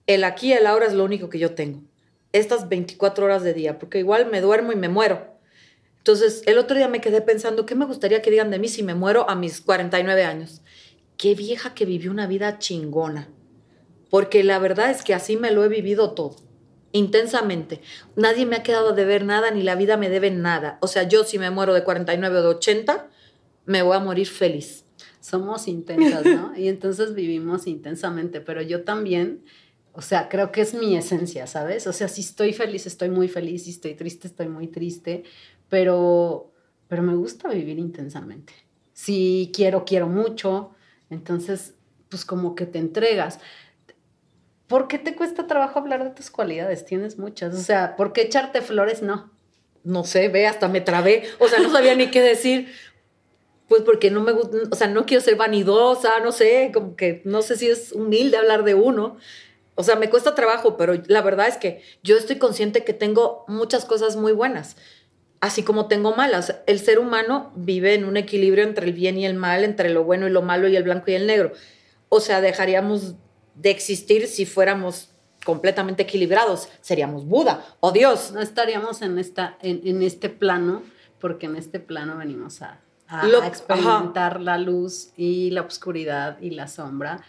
el 0.09 0.25
aquí 0.25 0.49
y 0.49 0.55
el 0.55 0.67
ahora 0.67 0.87
es 0.87 0.95
lo 0.95 1.05
único 1.05 1.29
que 1.29 1.39
yo 1.39 1.55
tengo. 1.55 1.85
Estas 2.33 2.69
24 2.69 3.25
horas 3.25 3.45
de 3.45 3.55
día, 3.55 3.79
porque 3.79 4.01
igual 4.01 4.27
me 4.29 4.41
duermo 4.41 4.73
y 4.73 4.77
me 4.77 4.89
muero. 4.89 5.29
Entonces, 5.99 6.43
el 6.47 6.59
otro 6.59 6.77
día 6.77 6.89
me 6.89 7.01
quedé 7.01 7.21
pensando, 7.21 7.67
¿qué 7.67 7.77
me 7.77 7.87
gustaría 7.87 8.21
que 8.21 8.33
digan 8.33 8.51
de 8.51 8.59
mí 8.59 8.67
si 8.67 8.83
me 8.83 8.97
muero 8.97 9.31
a 9.31 9.37
mis 9.37 9.61
49 9.61 10.25
años? 10.25 10.61
Qué 11.17 11.37
vieja 11.37 11.73
que 11.73 11.85
vivió 11.85 12.11
una 12.11 12.27
vida 12.27 12.59
chingona 12.59 13.29
porque 14.11 14.45
la 14.45 14.59
verdad 14.59 14.91
es 14.91 15.03
que 15.03 15.15
así 15.15 15.37
me 15.37 15.51
lo 15.51 15.65
he 15.65 15.69
vivido 15.69 16.13
todo, 16.13 16.37
intensamente. 16.93 17.81
Nadie 18.15 18.47
me 18.47 18.57
ha 18.57 18.63
quedado 18.63 18.93
de 18.93 19.05
ver 19.05 19.25
nada, 19.25 19.51
ni 19.51 19.63
la 19.63 19.75
vida 19.75 19.97
me 19.97 20.09
debe 20.09 20.31
nada. 20.31 20.79
O 20.81 20.87
sea, 20.87 21.05
yo 21.05 21.25
si 21.25 21.39
me 21.39 21.51
muero 21.51 21.75
de 21.75 21.85
49 21.85 22.39
o 22.39 22.43
de 22.43 22.49
80, 22.49 23.11
me 23.67 23.83
voy 23.83 23.97
a 23.97 24.01
morir 24.01 24.29
feliz. 24.29 24.85
Somos 25.21 25.67
intensas, 25.69 26.25
¿no? 26.25 26.53
y 26.57 26.69
entonces 26.69 27.15
vivimos 27.15 27.67
intensamente, 27.67 28.41
pero 28.41 28.63
yo 28.63 28.85
también, 28.85 29.43
o 29.93 30.01
sea, 30.01 30.29
creo 30.29 30.53
que 30.53 30.61
es 30.61 30.73
mi 30.73 30.97
esencia, 30.97 31.47
¿sabes? 31.47 31.87
O 31.87 31.93
sea, 31.93 32.09
si 32.09 32.21
estoy 32.21 32.53
feliz, 32.53 32.87
estoy 32.87 33.11
muy 33.11 33.29
feliz, 33.29 33.65
si 33.65 33.71
estoy 33.71 33.95
triste, 33.95 34.29
estoy 34.29 34.49
muy 34.49 34.69
triste, 34.69 35.25
pero, 35.69 36.53
pero 36.87 37.03
me 37.03 37.17
gusta 37.17 37.49
vivir 37.49 37.79
intensamente. 37.79 38.53
Si 38.93 39.51
quiero, 39.53 39.85
quiero 39.85 40.07
mucho, 40.07 40.71
entonces, 41.11 41.75
pues 42.09 42.25
como 42.25 42.55
que 42.55 42.67
te 42.67 42.79
entregas. 42.79 43.41
¿Por 44.69 44.89
qué 44.89 44.99
te 44.99 45.15
cuesta 45.15 45.47
trabajo 45.47 45.79
hablar 45.79 46.05
de 46.05 46.11
tus 46.11 46.31
cualidades? 46.31 46.85
Tienes 46.85 47.19
muchas. 47.19 47.55
O 47.55 47.61
sea, 47.61 47.97
¿por 47.97 48.13
qué 48.13 48.23
echarte 48.23 48.63
flores? 48.63 49.03
No. 49.03 49.31
No 49.85 50.05
sé, 50.05 50.29
ve, 50.29 50.47
hasta 50.47 50.69
me 50.69 50.81
trabé. 50.81 51.25
O 51.39 51.49
sea, 51.49 51.61
no 51.61 51.71
sabía 51.71 51.95
ni 51.95 52.11
qué 52.11 52.21
decir. 52.21 52.73
Pues 53.69 53.83
porque 53.83 54.11
no 54.11 54.23
me 54.23 54.33
gusta, 54.33 54.59
o 54.71 54.77
sea, 54.77 54.87
no 54.87 55.07
quiero 55.07 55.23
ser 55.23 55.35
vanidosa, 55.35 56.21
no 56.21 56.31
sé, 56.31 56.71
como 56.73 56.95
que 56.95 57.21
no 57.25 57.43
sé 57.43 57.57
si 57.57 57.69
es 57.69 57.93
humilde 57.93 58.37
hablar 58.37 58.63
de 58.63 58.75
uno. 58.75 59.17
O 59.75 59.83
sea, 59.83 59.97
me 59.97 60.09
cuesta 60.09 60.37
trabajo, 60.37 60.77
pero 60.77 60.95
la 61.07 61.21
verdad 61.21 61.49
es 61.49 61.57
que 61.57 61.83
yo 62.03 62.17
estoy 62.17 62.39
consciente 62.39 62.85
que 62.85 62.93
tengo 62.93 63.45
muchas 63.49 63.85
cosas 63.85 64.15
muy 64.15 64.31
buenas, 64.31 64.77
así 65.41 65.65
como 65.65 65.89
tengo 65.89 66.15
malas. 66.15 66.61
El 66.67 66.79
ser 66.79 67.01
humano 67.01 67.53
vive 67.57 67.95
en 67.95 68.05
un 68.05 68.17
equilibrio 68.17 68.63
entre 68.63 68.87
el 68.87 68.93
bien 68.93 69.19
y 69.19 69.27
el 69.27 69.35
mal, 69.35 69.65
entre 69.65 69.91
lo 69.91 70.05
bueno 70.05 70.29
y 70.29 70.31
lo 70.31 70.43
malo 70.43 70.69
y 70.69 70.77
el 70.77 70.85
blanco 70.85 71.11
y 71.11 71.15
el 71.15 71.27
negro. 71.27 71.53
O 72.09 72.21
sea, 72.21 72.41
dejaríamos 72.41 73.17
de 73.57 73.71
existir 73.71 74.27
si 74.29 74.47
fuéramos 74.47 75.11
completamente 75.45 76.03
equilibrados. 76.03 76.69
Seríamos 76.81 77.27
Buda 77.27 77.65
o 77.81 77.93
Dios. 77.93 78.33
No 78.33 78.41
estaríamos 78.41 79.01
en, 79.03 79.19
esta, 79.19 79.57
en, 79.63 80.03
este 80.03 80.29
plano, 80.29 80.83
porque 81.21 81.47
en 81.47 81.57
este 81.57 81.81
plano 81.81 82.19
venimos 82.19 82.63
a, 82.63 82.81
a, 83.09 83.47
experimentar 83.47 84.41
la 84.41 84.59
luz 84.59 85.13
y 85.17 85.51
la 85.51 85.63
oscuridad 85.63 86.39
y 86.41 86.51
la 86.51 86.69
sombra. 86.69 87.23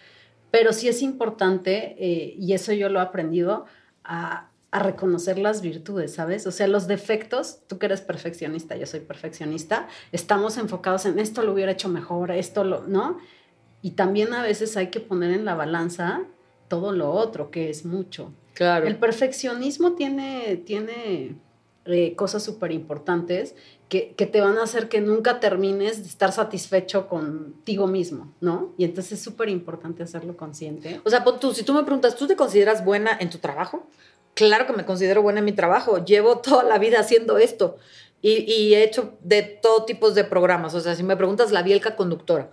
Pero 0.52 0.74
sí 0.74 0.88
es 0.88 1.02
importante, 1.02 1.96
eh, 2.00 2.36
y 2.38 2.54
eso 2.54 2.74
yo 2.74 2.90
lo 2.90 3.00
he 3.00 3.04
aprendido, 3.04 3.66
a, 4.04 4.50
a, 4.72 4.80
reconocer 4.80 5.38
las 5.38 5.62
virtudes, 5.62 6.16
¿sabes? 6.16 6.48
O 6.48 6.52
sea, 6.52 6.68
los 6.68 6.88
defectos, 6.88 7.60
tú 7.68 7.78
que 7.78 7.86
eres 7.86 8.02
perfeccionista, 8.02 8.76
yo 8.78 8.86
soy 8.86 9.02
perfeccionista, 9.02 9.88
estamos 10.12 10.58
enfocados 10.58 11.06
en 11.06 11.20
esto 11.20 11.44
lo 11.44 11.54
hubiera 11.54 11.74
hecho 11.74 11.90
mejor, 11.90 12.32
esto 12.32 12.64
lo, 12.64 12.88
¿no? 12.88 13.20
Y 13.82 13.92
también 13.92 14.34
a 14.34 14.42
veces 14.42 14.76
hay 14.78 14.88
que 14.88 15.00
poner 15.00 15.32
en 15.32 15.46
la 15.46 15.56
balanza 15.56 16.24
todo 16.68 16.92
lo 16.92 17.12
otro, 17.12 17.52
que 17.52 17.70
es 17.70 17.86
mucho. 17.86 18.32
Claro. 18.54 18.88
El 18.88 18.98
perfeccionismo 18.98 19.94
tiene, 19.94 20.58
tiene 20.66 21.36
eh, 21.86 22.16
cosas 22.16 22.44
súper 22.44 22.72
importantes 22.72 23.56
que, 23.88 24.14
te 24.18 24.42
van 24.42 24.58
a 24.58 24.64
hacer 24.64 24.90
que 24.90 25.00
nunca 25.00 25.40
termines 25.40 26.02
de 26.02 26.10
estar 26.10 26.34
satisfecho 26.34 27.08
contigo 27.08 27.88
mismo, 27.88 28.34
¿no? 28.42 28.74
Y 28.78 28.84
entonces 28.84 29.14
es 29.14 29.22
súper 29.22 29.48
importante 29.48 30.04
hacerlo 30.04 30.36
consciente. 30.36 31.00
O 31.06 31.10
sea, 31.10 31.24
tú, 31.24 31.54
si 31.54 31.64
tú 31.64 31.74
me 31.74 31.84
preguntas, 31.84 32.16
¿tú 32.16 32.28
te 32.28 32.36
consideras 32.36 32.84
buena 32.84 33.18
en 33.18 33.30
tu 33.30 33.38
trabajo? 33.38 33.88
Claro 34.34 34.68
que 34.68 34.74
me 34.74 34.86
considero 34.86 35.22
buena 35.22 35.40
en 35.40 35.46
mi 35.46 35.54
trabajo. 35.54 36.04
Llevo 36.04 36.40
toda 36.40 36.64
la 36.64 36.78
vida 36.78 37.00
haciendo 37.00 37.38
esto 37.38 37.78
y, 38.22 38.52
y 38.52 38.76
he 38.76 38.84
hecho 38.84 39.14
de 39.22 39.44
todo 39.44 39.86
tipo 39.86 40.12
de 40.12 40.26
programas. 40.26 40.74
O 40.74 40.82
sea, 40.82 40.96
si 40.96 41.04
me 41.04 41.16
preguntas, 41.16 41.52
la 41.52 41.64
bielca 41.64 41.96
conductora. 41.96 42.50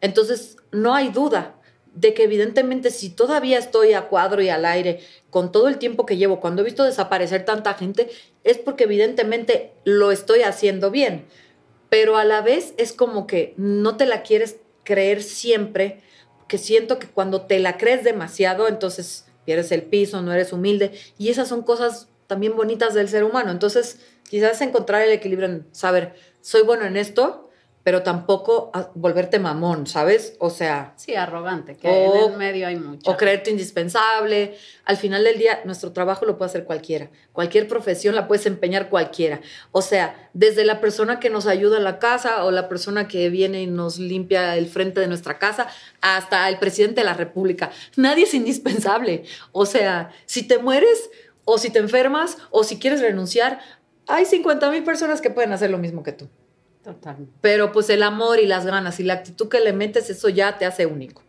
Entonces, 0.00 0.56
no 0.72 0.94
hay 0.94 1.08
duda 1.08 1.56
de 1.94 2.12
que 2.12 2.24
evidentemente 2.24 2.90
si 2.90 3.08
todavía 3.08 3.58
estoy 3.58 3.94
a 3.94 4.08
cuadro 4.08 4.42
y 4.42 4.50
al 4.50 4.66
aire 4.66 5.00
con 5.30 5.50
todo 5.50 5.68
el 5.68 5.78
tiempo 5.78 6.04
que 6.04 6.18
llevo, 6.18 6.40
cuando 6.40 6.60
he 6.60 6.64
visto 6.64 6.84
desaparecer 6.84 7.44
tanta 7.44 7.74
gente, 7.74 8.10
es 8.44 8.58
porque 8.58 8.84
evidentemente 8.84 9.72
lo 9.84 10.12
estoy 10.12 10.42
haciendo 10.42 10.90
bien. 10.90 11.26
Pero 11.88 12.18
a 12.18 12.24
la 12.24 12.42
vez 12.42 12.74
es 12.76 12.92
como 12.92 13.26
que 13.26 13.54
no 13.56 13.96
te 13.96 14.04
la 14.04 14.22
quieres 14.22 14.58
creer 14.84 15.22
siempre, 15.22 16.02
que 16.48 16.58
siento 16.58 16.98
que 16.98 17.08
cuando 17.08 17.42
te 17.42 17.58
la 17.58 17.78
crees 17.78 18.04
demasiado, 18.04 18.68
entonces 18.68 19.26
pierdes 19.46 19.72
el 19.72 19.82
piso, 19.82 20.20
no 20.20 20.32
eres 20.32 20.52
humilde. 20.52 20.92
Y 21.16 21.30
esas 21.30 21.48
son 21.48 21.62
cosas 21.62 22.08
también 22.26 22.56
bonitas 22.56 22.92
del 22.92 23.08
ser 23.08 23.24
humano. 23.24 23.50
Entonces, 23.50 24.00
quizás 24.28 24.60
encontrar 24.60 25.00
el 25.02 25.12
equilibrio 25.12 25.48
en 25.48 25.66
saber, 25.72 26.14
soy 26.42 26.62
bueno 26.62 26.84
en 26.84 26.96
esto, 26.96 27.45
pero 27.86 28.02
tampoco 28.02 28.72
volverte 28.96 29.38
mamón, 29.38 29.86
¿sabes? 29.86 30.34
O 30.40 30.50
sea... 30.50 30.94
Sí, 30.96 31.14
arrogante, 31.14 31.76
que 31.76 31.86
en 31.86 32.32
el 32.32 32.36
medio 32.36 32.66
hay 32.66 32.74
mucho. 32.74 33.08
O 33.08 33.16
creerte 33.16 33.52
indispensable. 33.52 34.56
Al 34.84 34.96
final 34.96 35.22
del 35.22 35.38
día, 35.38 35.60
nuestro 35.64 35.92
trabajo 35.92 36.26
lo 36.26 36.36
puede 36.36 36.48
hacer 36.48 36.64
cualquiera. 36.64 37.10
Cualquier 37.32 37.68
profesión 37.68 38.16
la 38.16 38.26
puedes 38.26 38.44
empeñar 38.46 38.88
cualquiera. 38.88 39.40
O 39.70 39.82
sea, 39.82 40.30
desde 40.32 40.64
la 40.64 40.80
persona 40.80 41.20
que 41.20 41.30
nos 41.30 41.46
ayuda 41.46 41.76
en 41.76 41.84
la 41.84 42.00
casa 42.00 42.44
o 42.44 42.50
la 42.50 42.68
persona 42.68 43.06
que 43.06 43.30
viene 43.30 43.62
y 43.62 43.68
nos 43.68 44.00
limpia 44.00 44.56
el 44.56 44.66
frente 44.66 44.98
de 44.98 45.06
nuestra 45.06 45.38
casa, 45.38 45.68
hasta 46.00 46.48
el 46.48 46.58
presidente 46.58 47.02
de 47.02 47.04
la 47.04 47.14
República. 47.14 47.70
Nadie 47.94 48.24
es 48.24 48.34
indispensable. 48.34 49.22
O 49.52 49.64
sea, 49.64 50.10
si 50.24 50.42
te 50.42 50.58
mueres 50.58 51.08
o 51.44 51.56
si 51.56 51.70
te 51.70 51.78
enfermas 51.78 52.36
o 52.50 52.64
si 52.64 52.80
quieres 52.80 53.00
renunciar, 53.00 53.60
hay 54.08 54.24
50 54.24 54.72
mil 54.72 54.82
personas 54.82 55.20
que 55.20 55.30
pueden 55.30 55.52
hacer 55.52 55.70
lo 55.70 55.78
mismo 55.78 56.02
que 56.02 56.10
tú. 56.10 56.28
Pero 57.40 57.72
pues 57.72 57.90
el 57.90 58.02
amor 58.02 58.38
y 58.38 58.46
las 58.46 58.66
ganas 58.66 59.00
y 59.00 59.04
la 59.04 59.14
actitud 59.14 59.48
que 59.48 59.60
le 59.60 59.72
metes, 59.72 60.10
eso 60.10 60.28
ya 60.28 60.58
te 60.58 60.64
hace 60.64 60.86
único. 60.86 61.22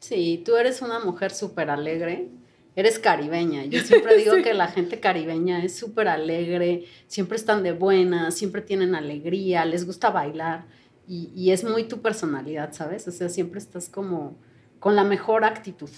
Sí, 0.00 0.42
tú 0.44 0.56
eres 0.56 0.82
una 0.82 0.98
mujer 0.98 1.30
súper 1.30 1.70
alegre, 1.70 2.28
eres 2.76 2.98
caribeña. 2.98 3.64
Yo 3.64 3.80
siempre 3.84 4.16
digo 4.16 4.34
que 4.42 4.54
la 4.54 4.68
gente 4.68 5.00
caribeña 5.00 5.64
es 5.64 5.76
súper 5.76 6.08
alegre, 6.08 6.84
siempre 7.06 7.36
están 7.36 7.62
de 7.62 7.72
buena, 7.72 8.30
siempre 8.30 8.62
tienen 8.62 8.94
alegría, 8.94 9.64
les 9.64 9.86
gusta 9.86 10.10
bailar 10.10 10.66
y, 11.06 11.30
y 11.34 11.52
es 11.52 11.64
muy 11.64 11.84
tu 11.84 12.00
personalidad, 12.02 12.72
¿sabes? 12.72 13.06
O 13.08 13.12
sea, 13.12 13.28
siempre 13.28 13.58
estás 13.58 13.88
como 13.88 14.36
con 14.78 14.96
la 14.96 15.04
mejor 15.04 15.44
actitud. 15.44 15.90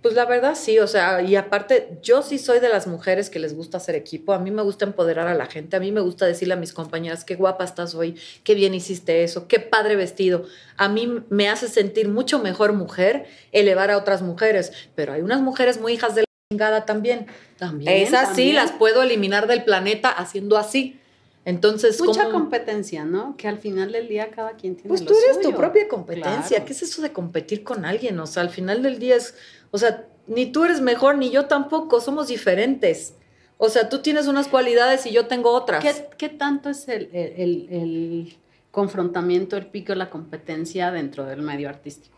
Pues 0.00 0.14
la 0.14 0.26
verdad 0.26 0.54
sí, 0.54 0.78
o 0.78 0.86
sea, 0.86 1.22
y 1.22 1.34
aparte 1.34 1.98
yo 2.02 2.22
sí 2.22 2.38
soy 2.38 2.60
de 2.60 2.68
las 2.68 2.86
mujeres 2.86 3.30
que 3.30 3.40
les 3.40 3.56
gusta 3.56 3.78
hacer 3.78 3.96
equipo, 3.96 4.32
a 4.32 4.38
mí 4.38 4.52
me 4.52 4.62
gusta 4.62 4.84
empoderar 4.84 5.26
a 5.26 5.34
la 5.34 5.46
gente, 5.46 5.76
a 5.76 5.80
mí 5.80 5.90
me 5.90 6.00
gusta 6.00 6.24
decirle 6.24 6.54
a 6.54 6.56
mis 6.56 6.72
compañeras, 6.72 7.24
qué 7.24 7.34
guapa 7.34 7.64
estás 7.64 7.96
hoy, 7.96 8.16
qué 8.44 8.54
bien 8.54 8.74
hiciste 8.74 9.24
eso, 9.24 9.48
qué 9.48 9.58
padre 9.58 9.96
vestido. 9.96 10.44
A 10.76 10.88
mí 10.88 11.24
me 11.30 11.48
hace 11.48 11.66
sentir 11.66 12.08
mucho 12.08 12.38
mejor 12.38 12.74
mujer 12.74 13.26
elevar 13.50 13.90
a 13.90 13.98
otras 13.98 14.22
mujeres, 14.22 14.72
pero 14.94 15.14
hay 15.14 15.20
unas 15.20 15.40
mujeres 15.40 15.80
muy 15.80 15.94
hijas 15.94 16.14
de 16.14 16.20
la 16.20 16.26
chingada 16.52 16.86
también. 16.86 17.26
También. 17.58 17.92
Esas 17.92 18.36
sí 18.36 18.52
las 18.52 18.70
puedo 18.70 19.02
eliminar 19.02 19.48
del 19.48 19.64
planeta 19.64 20.10
haciendo 20.10 20.56
así. 20.58 21.00
Entonces, 21.44 22.00
mucha 22.00 22.30
competencia, 22.30 23.04
¿no? 23.04 23.36
Que 23.36 23.48
al 23.48 23.58
final 23.58 23.92
del 23.92 24.08
día 24.08 24.30
cada 24.30 24.52
quien 24.52 24.74
tiene 24.74 24.88
Pues 24.88 25.04
tú 25.04 25.14
eres 25.24 25.40
tu 25.40 25.54
propia 25.54 25.88
competencia. 25.88 26.64
¿Qué 26.64 26.72
es 26.72 26.82
eso 26.82 27.00
de 27.00 27.12
competir 27.12 27.64
con 27.64 27.84
alguien? 27.84 28.20
O 28.20 28.26
sea, 28.26 28.42
al 28.42 28.50
final 28.50 28.82
del 28.82 28.98
día 28.98 29.16
es 29.16 29.34
o 29.70 29.78
sea, 29.78 30.06
ni 30.26 30.46
tú 30.46 30.64
eres 30.64 30.80
mejor 30.80 31.18
ni 31.18 31.30
yo 31.30 31.46
tampoco, 31.46 32.00
somos 32.00 32.28
diferentes. 32.28 33.14
O 33.56 33.68
sea, 33.68 33.88
tú 33.88 34.00
tienes 34.00 34.26
unas 34.26 34.48
cualidades 34.48 35.04
y 35.06 35.10
yo 35.10 35.26
tengo 35.26 35.52
otras. 35.52 35.84
¿Qué, 36.16 36.28
tanto 36.28 36.70
es 36.70 36.86
el, 36.88 38.36
confrontamiento, 38.70 39.56
el 39.56 39.66
pico, 39.66 39.94
la 39.94 40.10
competencia 40.10 40.90
dentro 40.90 41.24
del 41.24 41.42
medio 41.42 41.68
artístico? 41.68 42.16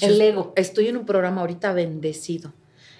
el 0.00 0.20
ego. 0.20 0.52
Estoy 0.56 0.88
en 0.88 0.96
un 0.96 1.06
programa 1.06 1.40
ahorita 1.40 1.72
bendecido. 1.72 2.52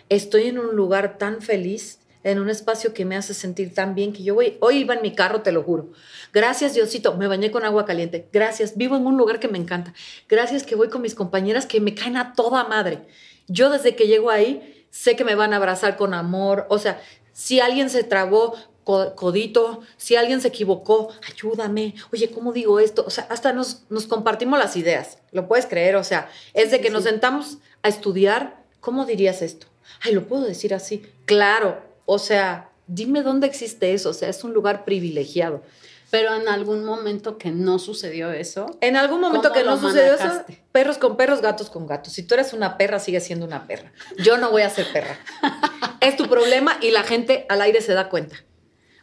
Estoy 0.09 0.49
en 0.49 0.59
un 0.59 0.75
lugar 0.75 1.19
tan 1.19 1.41
feliz, 1.41 2.00
en 2.23 2.39
un 2.39 2.51
espacio 2.51 2.93
que 2.93 3.05
me 3.05 3.17
hace 3.17 3.35
sentir 3.35 3.75
tan 3.75 3.95
bien 3.95 4.13
que 4.13 4.23
yo 4.23 4.35
voy, 4.35 4.59
hoy 4.61 4.79
iba 4.79 4.95
en 4.95 5.03
mi 5.03 5.15
carro, 5.15 5.43
te 5.43 5.53
lo 5.53 5.63
juro. 5.63 5.91
Gracias 6.33 6.75
Diosito, 6.75 7.17
me 7.17 7.27
bañé 7.27 7.51
con 7.51 7.65
agua 7.65 7.87
caliente. 7.87 8.29
Gracias, 8.33 8.77
vivo 8.77 8.97
en 8.97 9.07
un 9.07 9.17
lugar 9.17 9.41
que 9.41 9.49
me 9.49 9.59
encanta. 9.59 9.95
Gracias 10.29 10.65
que 10.65 10.75
voy 10.75 10.89
con 10.89 11.03
mis 11.03 11.15
compañeras 11.15 11.67
que 11.67 11.81
me 11.81 11.95
caen 11.95 12.17
a 12.17 12.35
toda 12.35 12.65
madre. 12.65 13.01
Yo 13.49 13.71
desde 13.71 13.97
que 13.97 14.07
llego 14.07 14.31
ahí 14.31 14.87
sé 14.91 15.17
que 15.17 15.25
me 15.25 15.35
van 15.35 15.53
a 15.53 15.57
abrazar 15.57 15.97
con 15.97 16.15
amor. 16.15 16.67
O 16.69 16.79
sea, 16.79 17.01
si 17.33 17.61
alguien 17.61 17.91
se 17.91 18.05
trabó, 18.05 18.55
codito, 18.85 19.81
si 19.97 20.17
alguien 20.17 20.41
se 20.41 20.49
equivocó, 20.49 21.11
ayúdame. 21.27 21.95
Oye, 22.13 22.31
¿cómo 22.31 22.53
digo 22.53 22.81
esto? 22.81 23.05
O 23.07 23.11
sea, 23.11 23.27
hasta 23.31 23.53
nos, 23.53 23.85
nos 23.89 24.07
compartimos 24.07 24.59
las 24.59 24.77
ideas. 24.77 25.19
¿Lo 25.33 25.47
puedes 25.49 25.67
creer? 25.67 25.97
O 25.97 26.05
sea, 26.05 26.29
es 26.55 26.71
de 26.71 26.81
que 26.81 26.91
nos 26.91 27.05
sentamos 27.05 27.59
a 27.83 27.89
estudiar. 27.89 28.65
¿Cómo 28.81 29.05
dirías 29.05 29.43
esto? 29.43 29.67
Ay, 30.01 30.13
lo 30.13 30.27
puedo 30.27 30.45
decir 30.45 30.75
así. 30.75 31.03
Claro. 31.27 31.90
O 32.13 32.19
sea, 32.19 32.73
dime 32.89 33.23
dónde 33.23 33.47
existe 33.47 33.95
eso. 33.95 34.11
O 34.11 34.13
sea, 34.13 34.29
es 34.29 34.43
un 34.43 34.53
lugar 34.53 34.85
privilegiado. 34.85 35.63
Pero 36.11 36.35
en 36.35 36.49
algún 36.49 36.85
momento 36.85 37.39
que 37.39 37.53
no 37.53 37.79
sucedió 37.79 38.33
eso. 38.33 38.67
En 38.81 38.97
algún 38.97 39.21
momento 39.21 39.53
que 39.53 39.63
no 39.63 39.79
sucedió 39.79 40.15
eso, 40.15 40.45
perros 40.73 40.99
con 40.99 41.17
perros, 41.17 41.41
gatos 41.41 41.71
con 41.71 41.87
gatos. 41.87 42.13
Si 42.13 42.25
tú 42.25 42.35
eres 42.35 42.53
una 42.53 42.77
perra, 42.77 42.99
sigue 42.99 43.21
siendo 43.21 43.47
una 43.47 43.69
perra. 43.69 43.93
Yo 44.19 44.39
no 44.39 44.51
voy 44.51 44.63
a 44.63 44.71
ser 44.71 44.93
perra. 44.93 45.21
es 46.01 46.17
tu 46.17 46.27
problema 46.27 46.79
y 46.81 46.91
la 46.91 47.05
gente 47.05 47.47
al 47.49 47.63
aire 47.63 47.81
se 47.81 47.95
da 47.95 48.09
cuenta. 48.09 48.35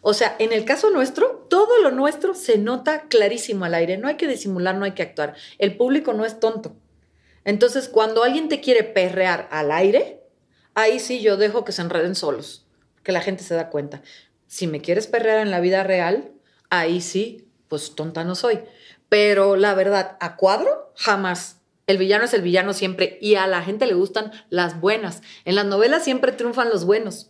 O 0.01 0.13
sea, 0.13 0.35
en 0.37 0.51
el 0.51 0.65
caso 0.65 0.89
nuestro, 0.89 1.47
todo 1.49 1.81
lo 1.81 1.91
nuestro 1.91 2.33
se 2.33 2.57
nota 2.57 3.03
clarísimo 3.03 3.63
al 3.63 3.75
aire. 3.75 3.97
No 3.97 4.09
hay 4.09 4.17
que 4.17 4.27
disimular, 4.27 4.75
no 4.75 4.83
hay 4.83 4.91
que 4.91 5.03
actuar. 5.03 5.33
El 5.59 5.77
público 5.77 6.11
no 6.11 6.25
es 6.25 6.41
tonto. 6.41 6.75
Entonces, 7.45 7.87
cuando 7.87 8.25
alguien 8.25 8.49
te 8.49 8.59
quiere 8.59 8.83
perrear 8.83 9.47
al 9.49 9.71
aire, 9.71 10.27
ahí 10.75 10.99
sí 10.99 11.21
yo 11.21 11.37
dejo 11.37 11.63
que 11.63 11.71
se 11.71 11.81
enreden 11.81 12.13
solos, 12.13 12.66
que 13.07 13.13
la 13.13 13.21
gente 13.21 13.41
se 13.41 13.55
da 13.55 13.69
cuenta. 13.69 14.01
Si 14.47 14.67
me 14.67 14.81
quieres 14.81 15.07
perrear 15.07 15.39
en 15.39 15.49
la 15.49 15.61
vida 15.61 15.81
real, 15.81 16.33
ahí 16.69 16.99
sí, 16.99 17.47
pues 17.69 17.95
tonta 17.95 18.25
no 18.25 18.35
soy. 18.35 18.59
Pero 19.07 19.55
la 19.55 19.73
verdad, 19.75 20.17
a 20.19 20.35
cuadro, 20.35 20.91
jamás. 20.97 21.61
El 21.85 21.97
villano 21.97 22.25
es 22.25 22.33
el 22.33 22.41
villano 22.41 22.73
siempre 22.73 23.17
y 23.21 23.35
a 23.35 23.47
la 23.47 23.61
gente 23.61 23.85
le 23.85 23.93
gustan 23.93 24.33
las 24.49 24.81
buenas. 24.81 25.21
En 25.45 25.55
las 25.55 25.65
novelas 25.65 26.03
siempre 26.03 26.33
triunfan 26.33 26.69
los 26.69 26.83
buenos. 26.83 27.29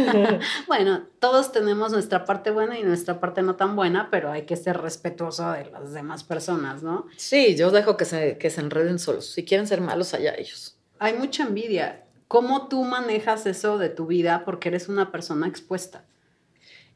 bueno, 0.66 1.06
todos 1.20 1.52
tenemos 1.52 1.92
nuestra 1.92 2.24
parte 2.24 2.50
buena 2.50 2.76
y 2.76 2.82
nuestra 2.82 3.20
parte 3.20 3.42
no 3.42 3.54
tan 3.54 3.76
buena, 3.76 4.08
pero 4.10 4.32
hay 4.32 4.46
que 4.46 4.56
ser 4.56 4.78
respetuoso 4.78 5.52
de 5.52 5.66
las 5.66 5.92
demás 5.92 6.24
personas, 6.24 6.82
¿no? 6.82 7.06
Sí, 7.16 7.54
yo 7.54 7.70
dejo 7.70 7.96
que 7.96 8.04
se, 8.04 8.36
que 8.36 8.50
se 8.50 8.62
enreden 8.62 8.98
solos. 8.98 9.26
Si 9.26 9.44
quieren 9.44 9.68
ser 9.68 9.80
malos, 9.80 10.12
allá 10.12 10.34
ellos. 10.36 10.76
Hay 10.98 11.12
mucha 11.12 11.44
envidia. 11.44 12.03
¿Cómo 12.34 12.66
tú 12.66 12.82
manejas 12.82 13.46
eso 13.46 13.78
de 13.78 13.90
tu 13.90 14.08
vida 14.08 14.42
porque 14.44 14.68
eres 14.68 14.88
una 14.88 15.12
persona 15.12 15.46
expuesta? 15.46 16.04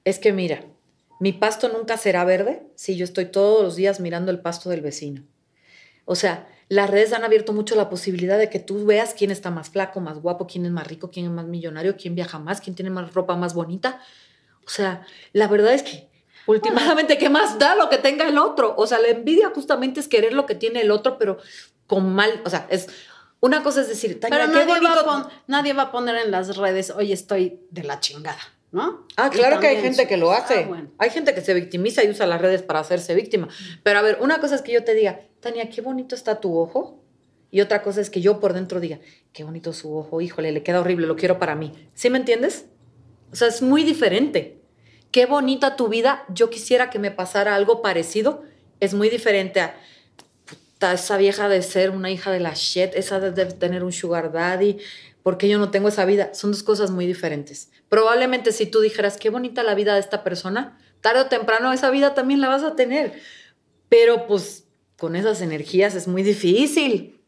Es 0.03 0.19
que 0.19 0.33
mira, 0.33 0.65
mi 1.21 1.33
pasto 1.33 1.69
nunca 1.69 1.97
será 1.97 2.25
verde 2.25 2.67
si 2.75 2.97
yo 2.97 3.05
estoy 3.05 3.27
todos 3.27 3.63
los 3.63 3.77
días 3.77 4.01
mirando 4.01 4.33
el 4.33 4.41
pasto 4.41 4.69
del 4.69 4.81
vecino. 4.81 5.23
O 6.07 6.17
sea, 6.17 6.49
las 6.69 6.91
redes 6.91 7.13
han 7.13 7.23
abierto 7.23 7.53
mucho 7.53 7.77
la 7.77 7.89
posibilidad 7.89 8.37
de 8.37 8.51
que 8.51 8.59
tú 8.59 8.85
veas 8.85 9.15
quién 9.15 9.31
está 9.31 9.53
más 9.53 9.71
flaco, 9.71 10.01
más 10.01 10.21
guapo, 10.21 10.49
quién 10.49 10.67
es 10.67 10.73
más 10.73 10.89
rico, 10.89 11.09
quién 11.09 11.27
es 11.27 11.31
más 11.31 11.47
millonario, 11.47 11.97
quién 11.97 12.17
viaja 12.17 12.41
más, 12.41 12.61
quién 12.61 12.75
tiene 12.75 12.91
más 12.91 13.15
ropa 13.15 13.37
más 13.37 13.55
bonita. 13.55 14.01
O 14.67 14.69
sea, 14.69 15.07
la 15.33 15.47
verdad 15.47 15.73
es 15.73 15.85
que 15.85 16.09
últimamente, 16.47 17.17
¿qué 17.17 17.31
más 17.31 17.61
da 17.61 17.77
lo 17.77 17.89
que 17.89 17.99
tenga 17.99 18.27
el 18.27 18.39
otro? 18.39 18.75
O 18.77 18.89
sea, 18.89 18.99
la 18.99 19.07
envidia 19.07 19.53
justamente 19.55 20.01
es 20.01 20.09
querer 20.09 20.33
lo 20.33 20.47
que 20.47 20.57
tiene 20.57 20.81
el 20.81 20.91
otro, 20.91 21.17
pero 21.17 21.39
con 21.87 22.13
mal, 22.13 22.43
o 22.45 22.51
sea, 22.51 22.67
es... 22.71 22.89
Una 23.41 23.63
cosa 23.63 23.83
es 23.83 23.89
decir, 23.89 24.19
pero 24.21 24.49
nadie, 24.49 24.81
va 24.81 25.31
nadie 25.47 25.73
va 25.73 25.83
a 25.85 25.93
poner 25.93 26.17
en 26.17 26.31
las 26.31 26.57
redes, 26.57 26.91
hoy 26.91 27.13
estoy 27.13 27.61
de 27.71 27.85
la 27.85 28.01
chingada. 28.01 28.41
¿no? 28.71 29.07
Ah, 29.17 29.31
claro 29.31 29.61
que 29.61 29.69
hay 29.69 29.81
gente 29.81 30.07
que 30.07 30.17
lo 30.17 30.33
hace. 30.33 30.69
Ah, 30.71 30.85
hay 30.99 31.11
gente 31.11 31.35
que 31.35 31.41
se 31.41 31.55
victimiza 31.55 32.05
y 32.05 32.11
usa 32.11 32.27
las 32.27 32.41
redes 32.41 32.63
para 32.63 32.81
hacerse 32.81 33.15
víctima. 33.15 33.49
Pero 33.83 33.99
a 33.99 34.03
ver, 34.03 34.19
una 34.21 34.41
cosa 34.41 34.57
es 34.57 34.63
que 34.63 34.73
yo 34.73 34.85
te 34.85 34.95
diga, 34.95 35.21
Tania, 35.41 35.71
qué 35.71 35.81
bonito 35.81 36.15
está 36.15 36.41
tu 36.41 36.59
ojo. 36.59 37.03
Y 37.51 37.63
otra 37.63 37.83
cosa 37.83 38.03
es 38.03 38.11
que 38.11 38.21
yo 38.21 38.41
por 38.41 38.53
dentro 38.53 38.79
diga, 38.79 38.99
qué 39.33 39.43
bonito 39.43 39.73
su 39.73 39.97
ojo, 39.97 40.21
híjole, 40.21 40.53
le 40.53 40.63
queda 40.63 40.81
horrible, 40.81 41.07
lo 41.07 41.17
quiero 41.17 41.39
para 41.39 41.55
mí. 41.55 41.73
¿Sí 41.95 42.11
me 42.11 42.19
entiendes? 42.19 42.67
O 43.33 43.37
sea, 43.37 43.49
es 43.49 43.63
muy 43.63 43.85
diferente. 43.85 44.61
Qué 45.11 45.25
bonita 45.25 45.75
tu 45.75 45.89
vida, 45.89 46.25
yo 46.29 46.51
quisiera 46.51 46.91
que 46.91 46.99
me 46.99 47.11
pasara 47.11 47.55
algo 47.55 47.81
parecido. 47.81 48.43
Es 48.81 48.93
muy 48.93 49.09
diferente 49.09 49.61
a, 49.61 49.81
esa 50.81 51.17
vieja 51.17 51.49
de 51.49 51.63
ser 51.63 51.91
una 51.91 52.11
hija 52.11 52.31
de 52.31 52.41
la 52.41 52.55
shit, 52.55 52.95
esa 52.95 53.21
de, 53.21 53.47
tener 53.47 53.85
un 53.85 53.93
sugar 53.93 54.33
daddy, 54.33 54.79
porque 55.23 55.49
yo 55.49 55.59
no 55.59 55.71
tengo 55.71 55.89
esa 55.89 56.05
vida. 56.05 56.33
Son 56.35 56.53
dos 56.53 56.63
cosas 56.63 56.91
muy 56.91 57.07
diferentes. 57.07 57.71
Probablemente 57.89 58.53
si 58.53 58.67
tú 58.67 58.81
dijeras, 58.81 59.17
qué 59.17 59.31
bonita 59.31 59.63
la 59.63 59.75
vida 59.75 59.95
de 59.95 60.01
esta 60.01 60.23
persona, 60.23 60.79
tarde 61.01 61.21
o 61.23 61.27
temprano 61.27 61.73
esa 61.73 61.91
vida 61.91 62.15
también 62.15 62.41
la 62.41 62.49
vas 62.49 62.63
a 62.63 62.77
tener. 62.77 63.21
Pero 63.89 64.27
pues 64.27 64.65
con 64.97 65.17
esas 65.17 65.41
energías 65.41 65.95
es 65.95 66.09
muy 66.09 66.23
difícil. 66.23 67.21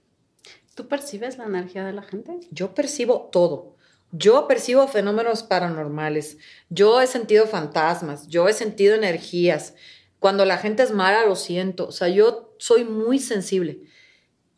¿Tú 0.74 0.88
percibes 0.88 1.36
la 1.38 1.44
energía 1.44 1.84
de 1.84 1.92
la 1.92 2.02
gente? 2.02 2.38
Yo 2.50 2.74
percibo 2.74 3.28
todo. 3.32 3.76
Yo 4.12 4.48
percibo 4.48 4.88
fenómenos 4.88 5.42
paranormales. 5.42 6.38
Yo 6.68 7.00
he 7.00 7.06
sentido 7.06 7.46
fantasmas. 7.46 8.26
Yo 8.28 8.48
he 8.48 8.52
sentido 8.52 8.94
energías. 8.94 9.74
Cuando 10.18 10.44
la 10.44 10.58
gente 10.58 10.82
es 10.82 10.90
mala, 10.90 11.24
lo 11.26 11.36
siento. 11.36 11.88
O 11.88 11.92
sea, 11.92 12.08
yo 12.08 12.49
soy 12.60 12.84
muy 12.84 13.18
sensible. 13.18 13.80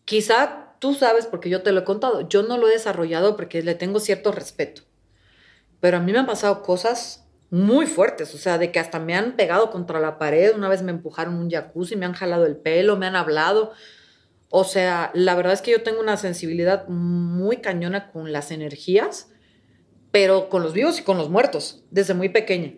Quizá 0.05 0.75
tú 0.79 0.95
sabes, 0.95 1.27
porque 1.27 1.49
yo 1.49 1.63
te 1.63 1.73
lo 1.73 1.81
he 1.81 1.85
contado, 1.85 2.29
yo 2.29 2.43
no 2.43 2.59
lo 2.59 2.69
he 2.69 2.73
desarrollado 2.73 3.37
porque 3.37 3.63
le 3.63 3.75
tengo 3.75 4.01
cierto 4.01 4.33
respeto. 4.33 4.83
Pero 5.81 5.97
a 5.97 6.01
mí 6.01 6.13
me 6.13 6.19
han 6.19 6.27
pasado 6.27 6.63
cosas 6.63 7.27
muy 7.51 7.87
fuertes, 7.87 8.35
o 8.35 8.39
sea, 8.39 8.59
de 8.59 8.73
que 8.73 8.81
hasta 8.81 8.99
me 8.99 9.15
han 9.15 9.37
pegado 9.37 9.71
contra 9.71 10.01
la 10.01 10.19
pared, 10.19 10.55
una 10.55 10.69
vez 10.69 10.83
me 10.83 10.91
empujaron 10.91 11.35
un 11.35 11.51
jacuzzi, 11.51 11.97
me 11.97 12.07
han 12.07 12.15
jalado 12.15 12.47
el 12.47 12.57
pelo, 12.57 12.97
me 12.97 13.07
han 13.07 13.17
hablado. 13.17 13.73
O 14.51 14.65
sea, 14.65 15.11
la 15.15 15.35
verdad 15.35 15.53
es 15.53 15.63
que 15.63 15.71
yo 15.71 15.83
tengo 15.83 16.01
una 16.01 16.17
sensibilidad 16.17 16.89
muy 16.89 17.59
cañona 17.59 18.11
con 18.11 18.33
las 18.33 18.51
energías, 18.51 19.31
pero 20.11 20.49
con 20.49 20.63
los 20.63 20.73
vivos 20.73 20.99
y 20.99 21.03
con 21.03 21.17
los 21.17 21.31
muertos, 21.31 21.85
desde 21.91 22.15
muy 22.15 22.29
pequeña 22.29 22.75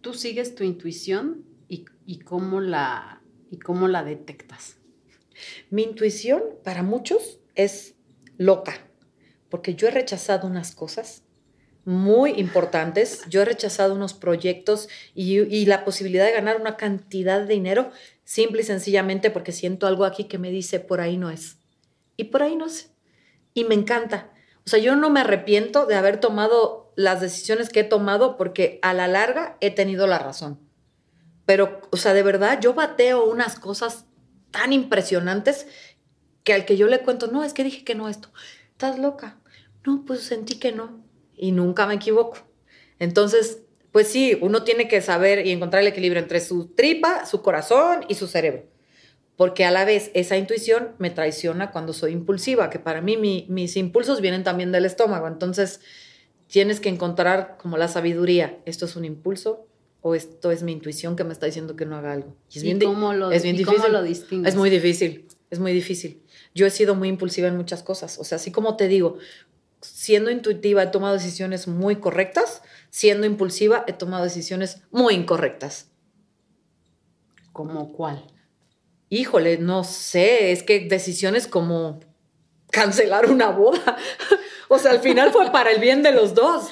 tú 0.00 0.14
sigues 0.14 0.54
tu 0.54 0.64
intuición 0.64 1.44
y, 1.68 2.18
cómo, 2.20 2.60
la, 2.60 3.22
y 3.50 3.58
cómo 3.58 3.88
la 3.88 4.02
detectas. 4.02 4.76
Mi 5.70 5.82
intuición 5.82 6.42
para 6.64 6.82
muchos 6.82 7.40
es 7.54 7.94
loca, 8.38 8.74
porque 9.50 9.74
yo 9.74 9.88
he 9.88 9.90
rechazado 9.90 10.46
unas 10.46 10.74
cosas 10.74 11.24
muy 11.84 12.32
importantes, 12.32 13.22
yo 13.28 13.42
he 13.42 13.44
rechazado 13.44 13.94
unos 13.94 14.12
proyectos 14.12 14.88
y, 15.14 15.38
y, 15.38 15.64
la 15.66 15.84
posibilidad 15.84 16.26
de 16.26 16.32
ganar 16.32 16.60
una 16.60 16.76
cantidad 16.76 17.40
de 17.40 17.54
dinero 17.54 17.90
simple 18.24 18.60
y 18.60 18.64
sencillamente 18.64 19.30
porque 19.30 19.52
siento 19.52 19.86
algo 19.86 20.04
aquí 20.04 20.24
que 20.24 20.36
me 20.36 20.50
dice 20.50 20.80
por 20.80 21.00
ahí 21.00 21.16
no 21.16 21.30
es. 21.30 21.56
Y 22.16 22.24
por 22.24 22.42
ahí 22.42 22.56
no 22.56 22.66
es. 22.66 22.90
Y 23.54 23.64
me 23.64 23.74
encanta. 23.74 24.32
O 24.66 24.68
sea, 24.68 24.80
yo 24.80 24.96
no 24.96 25.08
me 25.08 25.20
arrepiento 25.20 25.86
de 25.86 25.94
haber 25.94 26.20
tomado 26.20 26.92
las 26.94 27.22
decisiones 27.22 27.70
que 27.70 27.80
he 27.80 27.84
tomado 27.84 28.36
porque 28.36 28.80
a 28.82 28.92
la 28.92 29.08
larga 29.08 29.56
he 29.60 29.70
tenido 29.70 30.06
la 30.06 30.18
razón. 30.18 30.67
Pero, 31.48 31.80
o 31.90 31.96
sea, 31.96 32.12
de 32.12 32.22
verdad, 32.22 32.60
yo 32.60 32.74
bateo 32.74 33.24
unas 33.24 33.58
cosas 33.58 34.04
tan 34.50 34.74
impresionantes 34.74 35.66
que 36.44 36.52
al 36.52 36.66
que 36.66 36.76
yo 36.76 36.88
le 36.88 37.00
cuento, 37.00 37.28
no, 37.28 37.42
es 37.42 37.54
que 37.54 37.64
dije 37.64 37.84
que 37.84 37.94
no 37.94 38.10
esto. 38.10 38.28
¿Estás 38.72 38.98
loca? 38.98 39.38
No, 39.86 40.04
pues 40.06 40.20
sentí 40.20 40.58
que 40.58 40.72
no. 40.72 41.02
Y 41.34 41.52
nunca 41.52 41.86
me 41.86 41.94
equivoco. 41.94 42.36
Entonces, 42.98 43.62
pues 43.92 44.08
sí, 44.08 44.36
uno 44.42 44.62
tiene 44.62 44.88
que 44.88 45.00
saber 45.00 45.46
y 45.46 45.52
encontrar 45.52 45.80
el 45.80 45.88
equilibrio 45.88 46.20
entre 46.20 46.40
su 46.40 46.66
tripa, 46.66 47.24
su 47.24 47.40
corazón 47.40 48.04
y 48.08 48.16
su 48.16 48.26
cerebro 48.26 48.66
porque 49.38 49.64
a 49.64 49.70
la 49.70 49.84
vez 49.84 50.10
esa 50.14 50.36
intuición 50.36 50.96
me 50.98 51.10
traiciona 51.10 51.70
cuando 51.70 51.92
soy 51.92 52.10
impulsiva, 52.10 52.70
que 52.70 52.80
para 52.80 53.00
mí 53.00 53.16
mis 53.16 53.76
impulsos 53.76 54.20
vienen 54.20 54.42
también 54.42 54.72
del 54.72 54.84
estómago. 54.84 55.28
Entonces, 55.28 55.80
tienes 56.48 56.80
que 56.80 56.88
encontrar 56.88 57.56
como 57.56 57.76
la 57.78 57.86
sabiduría, 57.86 58.58
esto 58.64 58.86
es 58.86 58.96
un 58.96 59.04
impulso 59.04 59.67
o 60.00 60.14
esto 60.14 60.50
es 60.50 60.62
mi 60.62 60.72
intuición 60.72 61.16
que 61.16 61.24
me 61.24 61.32
está 61.32 61.46
diciendo 61.46 61.76
que 61.76 61.86
no 61.86 61.96
haga 61.96 62.12
algo. 62.12 62.36
es 62.52 62.62
bien, 62.62 62.80
cómo 62.80 63.12
lo, 63.12 63.30
es 63.30 63.42
bien 63.42 63.56
difícil. 63.56 63.80
Cómo 63.80 63.92
lo 63.92 64.02
distingues? 64.02 64.52
Es 64.52 64.56
muy 64.56 64.70
difícil, 64.70 65.26
es 65.50 65.58
muy 65.58 65.72
difícil. 65.72 66.22
Yo 66.54 66.66
he 66.66 66.70
sido 66.70 66.94
muy 66.94 67.08
impulsiva 67.08 67.48
en 67.48 67.56
muchas 67.56 67.82
cosas, 67.82 68.18
o 68.18 68.24
sea, 68.24 68.36
así 68.36 68.50
como 68.50 68.76
te 68.76 68.88
digo, 68.88 69.18
siendo 69.80 70.30
intuitiva 70.30 70.82
he 70.82 70.88
tomado 70.88 71.14
decisiones 71.14 71.68
muy 71.68 71.96
correctas, 71.96 72.62
siendo 72.90 73.26
impulsiva 73.26 73.84
he 73.86 73.92
tomado 73.92 74.24
decisiones 74.24 74.82
muy 74.90 75.14
incorrectas. 75.14 75.90
¿Como 77.52 77.92
cuál? 77.92 78.24
híjole, 79.10 79.58
no 79.58 79.84
sé, 79.84 80.52
es 80.52 80.62
que 80.62 80.80
decisiones 80.80 81.46
como 81.46 82.00
cancelar 82.70 83.30
una 83.30 83.50
boda. 83.50 83.96
o 84.68 84.78
sea, 84.78 84.92
al 84.92 85.00
final 85.00 85.32
fue 85.32 85.50
para 85.50 85.70
el 85.70 85.80
bien 85.80 86.02
de 86.02 86.12
los 86.12 86.34
dos. 86.34 86.68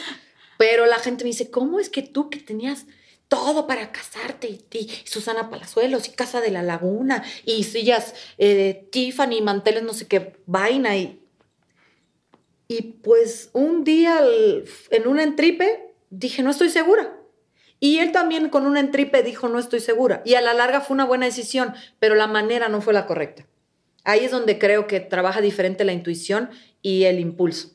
Pero 0.59 0.87
la 0.87 0.99
gente 0.99 1.25
me 1.25 1.31
dice, 1.31 1.51
¿cómo 1.51 1.81
es 1.81 1.91
que 1.91 2.03
tú 2.03 2.31
que 2.31 2.41
tenías 2.41 2.87
todo 3.29 3.67
para 3.67 3.93
casarte 3.93 4.49
y, 4.49 4.89
Susana 5.05 5.51
Palazuelos 5.51 6.09
y 6.09 6.13
Casa 6.13 6.41
de 6.41 6.51
la 6.51 6.63
Laguna 6.63 7.25
y 7.45 7.65
sillas 7.65 8.15
eh, 8.39 8.89
Tiffany, 8.91 9.41
manteles, 9.43 9.83
no 9.83 9.95
sé 9.95 10.07
qué 10.07 10.37
vaina 10.47 10.97
y... 10.97 11.23
Y 12.69 12.83
pues 12.83 13.51
un 13.53 13.85
día 13.85 14.21
en 14.91 15.07
un 15.07 15.21
entripe 15.21 15.95
dije, 16.11 16.43
no 16.43 16.51
estoy 16.51 16.69
segura. 16.69 17.17
Y 17.79 17.99
él 17.99 18.11
también 18.11 18.49
con 18.49 18.67
un 18.67 18.77
entripe 18.77 19.23
dijo, 19.23 19.49
no 19.49 19.59
estoy 19.59 19.81
segura. 19.81 20.23
Y 20.25 20.35
a 20.35 20.41
la 20.41 20.55
larga 20.55 20.81
fue 20.81 20.95
una 20.95 21.05
buena 21.05 21.27
decisión, 21.27 21.75
pero 22.01 22.15
la 22.15 22.27
manera 22.27 22.69
no 22.69 22.81
fue 22.81 22.93
la 22.93 23.07
correcta. 23.07 23.47
Ahí 24.03 24.25
es 24.25 24.31
donde 24.31 24.59
creo 24.59 24.87
que 24.87 25.01
trabaja 25.01 25.41
diferente 25.41 25.85
la 25.85 25.93
intuición 25.93 26.51
y 26.81 27.05
el 27.05 27.21
impulso. 27.21 27.71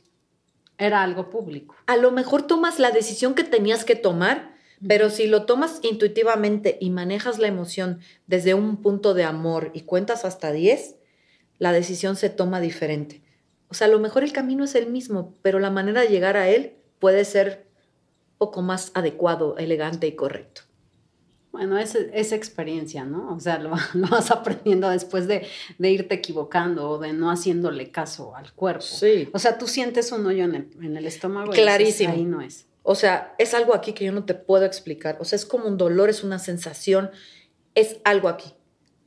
Era 0.77 1.03
algo 1.03 1.29
público. 1.29 1.75
A 1.85 1.97
lo 1.97 2.11
mejor 2.11 2.47
tomas 2.47 2.79
la 2.79 2.91
decisión 2.91 3.35
que 3.35 3.43
tenías 3.43 3.85
que 3.85 3.95
tomar, 3.95 4.50
pero 4.87 5.09
si 5.09 5.27
lo 5.27 5.45
tomas 5.45 5.79
intuitivamente 5.83 6.77
y 6.79 6.89
manejas 6.89 7.39
la 7.39 7.47
emoción 7.47 7.99
desde 8.27 8.53
un 8.53 8.77
punto 8.77 9.13
de 9.13 9.23
amor 9.23 9.71
y 9.73 9.81
cuentas 9.81 10.25
hasta 10.25 10.51
10, 10.51 10.95
la 11.59 11.71
decisión 11.71 12.15
se 12.15 12.29
toma 12.29 12.59
diferente. 12.59 13.21
O 13.69 13.73
sea, 13.73 13.87
a 13.87 13.89
lo 13.89 13.99
mejor 13.99 14.23
el 14.23 14.33
camino 14.33 14.63
es 14.63 14.75
el 14.75 14.87
mismo, 14.89 15.35
pero 15.41 15.59
la 15.59 15.69
manera 15.69 16.01
de 16.01 16.07
llegar 16.07 16.35
a 16.35 16.49
él 16.49 16.73
puede 16.99 17.23
ser 17.25 17.67
poco 18.37 18.61
más 18.61 18.91
adecuado, 18.95 19.57
elegante 19.57 20.07
y 20.07 20.15
correcto. 20.15 20.63
Bueno, 21.51 21.77
es 21.77 21.95
esa 21.95 22.35
experiencia, 22.35 23.03
¿no? 23.03 23.35
O 23.35 23.39
sea, 23.39 23.59
lo, 23.59 23.71
vas 24.09 24.31
aprendiendo 24.31 24.89
después 24.89 25.27
de, 25.27 25.45
irte 25.79 26.15
equivocando 26.15 26.89
o 26.89 26.97
de 26.97 27.13
no 27.13 27.29
haciéndole 27.29 27.91
caso 27.91 28.35
al 28.35 28.53
cuerpo. 28.53 28.81
Sí. 28.81 29.29
O 29.33 29.39
sea, 29.39 29.57
tú 29.57 29.67
sientes 29.67 30.11
un 30.11 30.25
hoyo 30.25 30.45
en 30.45 30.97
el, 30.97 31.05
estómago. 31.05 31.51
Clarísimo. 31.51 32.13
Y 32.13 32.17
ahí 32.17 32.25
no 32.25 32.41
es. 32.41 32.65
O 32.83 32.95
sea, 32.95 33.35
es 33.37 33.53
algo 33.53 33.75
aquí 33.75 33.93
que 33.93 34.05
yo 34.05 34.11
no 34.11 34.25
te 34.25 34.33
puedo 34.33 34.65
explicar. 34.65 35.17
O 35.19 35.25
sea, 35.25 35.35
es 35.35 35.45
como 35.45 35.67
un 35.67 35.77
dolor, 35.77 36.09
es 36.09 36.23
una 36.23 36.39
sensación, 36.39 37.11
es 37.75 37.97
algo 38.03 38.27
aquí. 38.27 38.53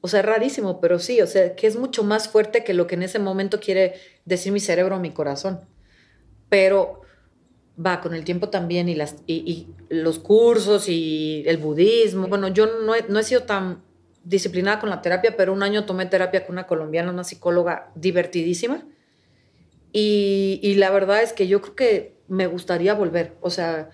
O 0.00 0.08
sea, 0.08 0.20
es 0.20 0.26
rarísimo, 0.26 0.80
pero 0.80 0.98
sí, 0.98 1.20
o 1.22 1.26
sea, 1.26 1.56
que 1.56 1.66
es 1.66 1.76
mucho 1.76 2.04
más 2.04 2.28
fuerte 2.28 2.62
que 2.62 2.74
lo 2.74 2.86
que 2.86 2.94
en 2.94 3.02
ese 3.02 3.18
momento 3.18 3.58
quiere 3.58 3.94
decir 4.24 4.52
mi 4.52 4.60
cerebro 4.60 4.96
o 4.96 5.00
mi 5.00 5.10
corazón. 5.10 5.60
Pero 6.48 7.00
va 7.84 8.00
con 8.00 8.14
el 8.14 8.24
tiempo 8.24 8.50
también 8.50 8.88
y, 8.88 8.94
las, 8.94 9.16
y, 9.26 9.68
los 9.88 10.18
cursos 10.18 10.88
y 10.88 11.42
el 11.46 11.56
budismo. 11.56 12.28
Bueno, 12.28 12.48
yo 12.48 12.66
no 12.82 12.94
he, 12.94 13.04
no 13.08 13.18
he, 13.18 13.24
sido 13.24 13.42
tan 13.42 13.82
disciplinada 14.22 14.78
con 14.78 14.90
la 14.90 15.02
terapia, 15.02 15.36
pero 15.36 15.52
un 15.52 15.62
año 15.62 15.84
tomé 15.84 16.06
terapia 16.06 16.46
con 16.46 16.54
una 16.54 16.66
colombiana, 16.66 17.10
una 17.10 17.24
psicóloga 17.24 17.90
divertidísima. 17.94 18.86
Y, 19.92 20.60
y, 20.62 20.74
la 20.74 20.90
verdad 20.90 21.22
es 21.22 21.32
que 21.32 21.46
yo 21.46 21.60
creo 21.60 21.76
que 21.76 22.13
me 22.28 22.46
gustaría 22.46 22.94
volver. 22.94 23.36
O 23.40 23.50
sea, 23.50 23.90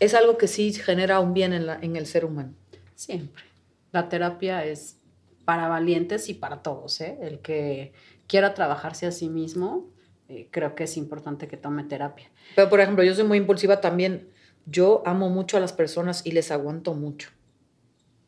es 0.00 0.14
algo 0.14 0.38
que 0.38 0.48
sí 0.48 0.72
genera 0.72 1.20
un 1.20 1.34
bien 1.34 1.52
en, 1.52 1.66
la, 1.66 1.78
en 1.80 1.96
el 1.96 2.06
ser 2.06 2.24
humano. 2.24 2.54
Siempre. 2.94 3.44
La 3.92 4.08
terapia 4.08 4.64
es 4.64 4.98
para 5.44 5.68
valientes 5.68 6.28
y 6.28 6.34
para 6.34 6.62
todos. 6.62 7.00
¿eh? 7.00 7.18
El 7.20 7.40
que 7.40 7.92
quiera 8.26 8.54
trabajarse 8.54 9.06
a 9.06 9.12
sí 9.12 9.28
mismo 9.28 9.88
eh, 10.28 10.48
creo 10.52 10.76
que 10.76 10.84
es 10.84 10.96
importante 10.96 11.48
que 11.48 11.56
tome 11.56 11.82
terapia. 11.82 12.30
Pero, 12.54 12.70
por 12.70 12.80
ejemplo, 12.80 13.02
yo 13.02 13.14
soy 13.14 13.24
muy 13.24 13.38
impulsiva 13.38 13.80
también. 13.80 14.28
Yo 14.64 15.02
amo 15.04 15.28
mucho 15.28 15.56
a 15.56 15.60
las 15.60 15.72
personas 15.72 16.24
y 16.24 16.30
les 16.30 16.52
aguanto 16.52 16.94
mucho. 16.94 17.30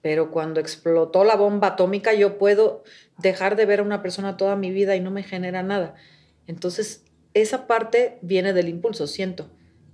Pero 0.00 0.32
cuando 0.32 0.58
explotó 0.58 1.22
la 1.22 1.36
bomba 1.36 1.68
atómica, 1.68 2.12
yo 2.12 2.38
puedo 2.38 2.82
dejar 3.18 3.54
de 3.54 3.66
ver 3.66 3.78
a 3.78 3.84
una 3.84 4.02
persona 4.02 4.36
toda 4.36 4.56
mi 4.56 4.72
vida 4.72 4.96
y 4.96 5.00
no 5.00 5.12
me 5.12 5.22
genera 5.22 5.62
nada. 5.62 5.94
Entonces, 6.48 7.01
esa 7.34 7.66
parte 7.66 8.18
viene 8.22 8.52
del 8.52 8.68
impulso, 8.68 9.06
siento. 9.06 9.50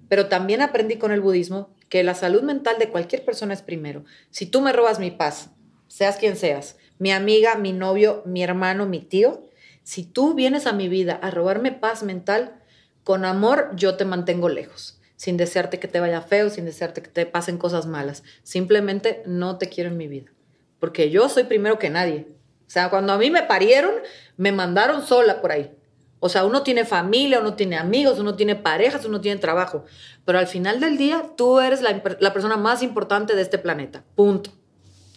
Pero 0.08 0.26
también 0.26 0.62
aprendí 0.62 0.96
con 0.96 1.12
el 1.12 1.20
budismo 1.20 1.70
que 1.88 2.02
la 2.02 2.14
salud 2.14 2.42
mental 2.42 2.78
de 2.78 2.88
cualquier 2.88 3.24
persona 3.24 3.54
es 3.54 3.62
primero. 3.62 4.04
Si 4.30 4.46
tú 4.46 4.60
me 4.60 4.72
robas 4.72 4.98
mi 4.98 5.10
paz, 5.10 5.50
seas 5.86 6.16
quien 6.16 6.36
seas, 6.36 6.76
mi 6.98 7.12
amiga, 7.12 7.56
mi 7.56 7.72
novio, 7.72 8.22
mi 8.26 8.42
hermano, 8.42 8.86
mi 8.86 9.00
tío, 9.00 9.48
si 9.82 10.04
tú 10.04 10.34
vienes 10.34 10.66
a 10.66 10.72
mi 10.72 10.88
vida 10.88 11.14
a 11.14 11.30
robarme 11.30 11.72
paz 11.72 12.02
mental, 12.02 12.60
con 13.04 13.24
amor 13.24 13.70
yo 13.74 13.96
te 13.96 14.04
mantengo 14.04 14.48
lejos. 14.48 14.94
sin 15.16 15.36
desearte 15.36 15.80
que 15.80 15.88
te 15.88 15.98
vaya 15.98 16.22
feo, 16.22 16.48
sin 16.48 16.64
desearte 16.64 17.02
que 17.02 17.08
te 17.08 17.26
pasen 17.26 17.58
cosas 17.58 17.86
malas. 17.86 18.22
Simplemente 18.44 19.24
no 19.26 19.58
te 19.58 19.68
quiero 19.68 19.90
en 19.90 19.96
mi 19.96 20.06
vida. 20.06 20.30
Porque 20.78 21.10
yo 21.10 21.28
soy 21.28 21.42
primero 21.42 21.76
que 21.80 21.90
nadie. 21.90 22.28
O 22.68 22.70
sea, 22.70 22.88
cuando 22.88 23.12
a 23.12 23.18
mí 23.18 23.28
me 23.28 23.42
parieron, 23.42 23.94
me 24.36 24.52
mandaron 24.52 25.04
sola 25.04 25.40
por 25.40 25.50
ahí. 25.50 25.72
O 26.20 26.28
sea, 26.28 26.44
uno 26.44 26.62
tiene 26.62 26.84
familia, 26.84 27.40
uno 27.40 27.54
tiene 27.54 27.76
amigos, 27.76 28.18
uno 28.18 28.34
tiene 28.34 28.56
parejas, 28.56 29.04
uno 29.04 29.20
tiene 29.20 29.40
trabajo. 29.40 29.84
Pero 30.24 30.38
al 30.38 30.46
final 30.46 30.80
del 30.80 30.96
día, 30.98 31.30
tú 31.36 31.60
eres 31.60 31.80
la, 31.80 32.02
la 32.18 32.32
persona 32.32 32.56
más 32.56 32.82
importante 32.82 33.36
de 33.36 33.42
este 33.42 33.58
planeta. 33.58 34.04
Punto. 34.14 34.50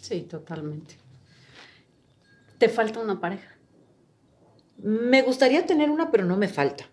Sí, 0.00 0.22
totalmente. 0.22 0.96
¿Te 2.58 2.68
falta 2.68 3.00
una 3.00 3.20
pareja? 3.20 3.56
Me 4.78 5.22
gustaría 5.22 5.66
tener 5.66 5.90
una, 5.90 6.10
pero 6.10 6.24
no 6.24 6.36
me 6.36 6.48
falta. 6.48 6.86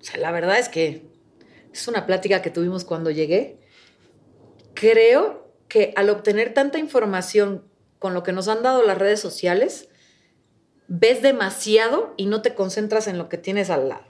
O 0.00 0.04
sea, 0.04 0.18
la 0.18 0.30
verdad 0.30 0.58
es 0.58 0.68
que 0.68 1.06
es 1.72 1.88
una 1.88 2.06
plática 2.06 2.42
que 2.42 2.50
tuvimos 2.50 2.84
cuando 2.84 3.10
llegué. 3.10 3.58
Creo 4.74 5.50
que 5.68 5.92
al 5.96 6.10
obtener 6.10 6.52
tanta 6.52 6.78
información 6.78 7.64
con 7.98 8.12
lo 8.12 8.22
que 8.22 8.32
nos 8.32 8.48
han 8.48 8.62
dado 8.62 8.82
las 8.82 8.98
redes 8.98 9.20
sociales, 9.20 9.88
ves 10.88 11.22
demasiado 11.22 12.14
y 12.16 12.26
no 12.26 12.42
te 12.42 12.54
concentras 12.54 13.06
en 13.08 13.18
lo 13.18 13.28
que 13.28 13.38
tienes 13.38 13.70
al 13.70 13.88
lado. 13.88 14.04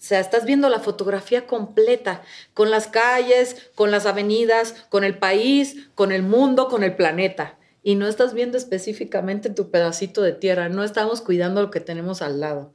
O 0.00 0.02
sea, 0.02 0.20
estás 0.20 0.46
viendo 0.46 0.70
la 0.70 0.80
fotografía 0.80 1.46
completa, 1.46 2.22
con 2.54 2.70
las 2.70 2.86
calles, 2.86 3.70
con 3.74 3.90
las 3.90 4.06
avenidas, 4.06 4.86
con 4.88 5.04
el 5.04 5.18
país, 5.18 5.88
con 5.94 6.10
el 6.10 6.22
mundo, 6.22 6.68
con 6.68 6.82
el 6.82 6.96
planeta. 6.96 7.58
Y 7.82 7.96
no 7.96 8.08
estás 8.08 8.32
viendo 8.32 8.56
específicamente 8.56 9.50
tu 9.50 9.70
pedacito 9.70 10.22
de 10.22 10.32
tierra, 10.32 10.70
no 10.70 10.84
estamos 10.84 11.20
cuidando 11.20 11.60
lo 11.60 11.70
que 11.70 11.80
tenemos 11.80 12.22
al 12.22 12.40
lado. 12.40 12.72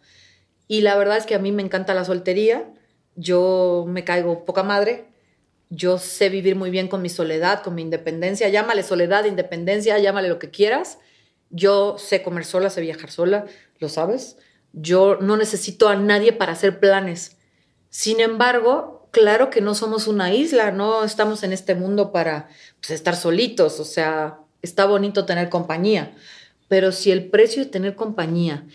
Y 0.68 0.82
la 0.82 0.96
verdad 0.96 1.18
es 1.18 1.26
que 1.26 1.34
a 1.34 1.40
mí 1.40 1.52
me 1.52 1.64
encanta 1.64 1.96
la 1.96 2.06
soltería, 2.06 2.72
yo 3.16 3.86
me 3.88 4.04
caigo 4.04 4.46
poca 4.46 4.62
madre, 4.62 5.06
yo 5.70 5.98
sé 5.98 6.30
vivir 6.30 6.56
muy 6.56 6.70
bien 6.70 6.88
con 6.88 7.02
mi 7.02 7.10
soledad, 7.10 7.64
con 7.64 7.74
mi 7.74 7.82
independencia, 7.82 8.50
llámale 8.50 8.84
soledad, 8.84 9.26
independencia, 9.26 9.98
llámale 9.98 10.30
lo 10.30 10.38
que 10.38 10.52
quieras. 10.52 11.00
Yo 11.56 11.98
sé 11.98 12.22
comer 12.22 12.44
sola, 12.44 12.70
sé 12.70 12.82
viajar 12.82 13.10
sola, 13.10 13.46
lo 13.80 13.88
sabes. 13.88 14.36
Yo 14.74 15.18
no 15.22 15.38
necesito 15.38 15.88
a 15.88 15.96
nadie 15.96 16.34
para 16.34 16.52
hacer 16.52 16.82
planes. 16.82 17.38
Sin 17.90 18.20
embargo, 18.20 19.08
claro 19.12 19.50
que 19.50 19.62
no 19.62 19.74
somos 19.74 20.08
una 20.08 20.34
isla, 20.34 20.72
no 20.72 21.06
estamos 21.06 21.44
en 21.44 21.54
este 21.54 21.74
mundo 21.74 22.12
para 22.12 22.50
pues, 22.82 22.92
estar 22.92 23.16
solitos, 23.16 23.80
o 23.80 23.86
sea, 23.86 24.40
está 24.62 24.86
bonito 24.86 25.26
tener 25.26 25.48
compañía, 25.48 26.14
pero 26.68 26.92
si 26.92 27.12
el 27.12 27.30
precio 27.30 27.64
de 27.64 27.70
tener 27.70 27.96
compañía 27.96 28.66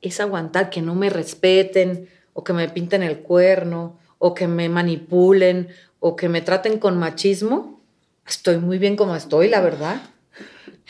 es 0.00 0.20
aguantar 0.20 0.70
que 0.70 0.82
no 0.82 0.94
me 0.94 1.10
respeten 1.10 2.08
o 2.32 2.44
que 2.44 2.52
me 2.52 2.68
pinten 2.68 3.02
el 3.02 3.18
cuerno 3.18 3.98
o 4.18 4.34
que 4.34 4.46
me 4.46 4.68
manipulen 4.68 5.70
o 5.98 6.14
que 6.14 6.28
me 6.28 6.42
traten 6.42 6.78
con 6.78 6.96
machismo, 6.96 7.82
estoy 8.24 8.58
muy 8.58 8.78
bien 8.78 8.94
como 8.94 9.16
estoy, 9.16 9.48
la 9.48 9.60
verdad. 9.60 10.00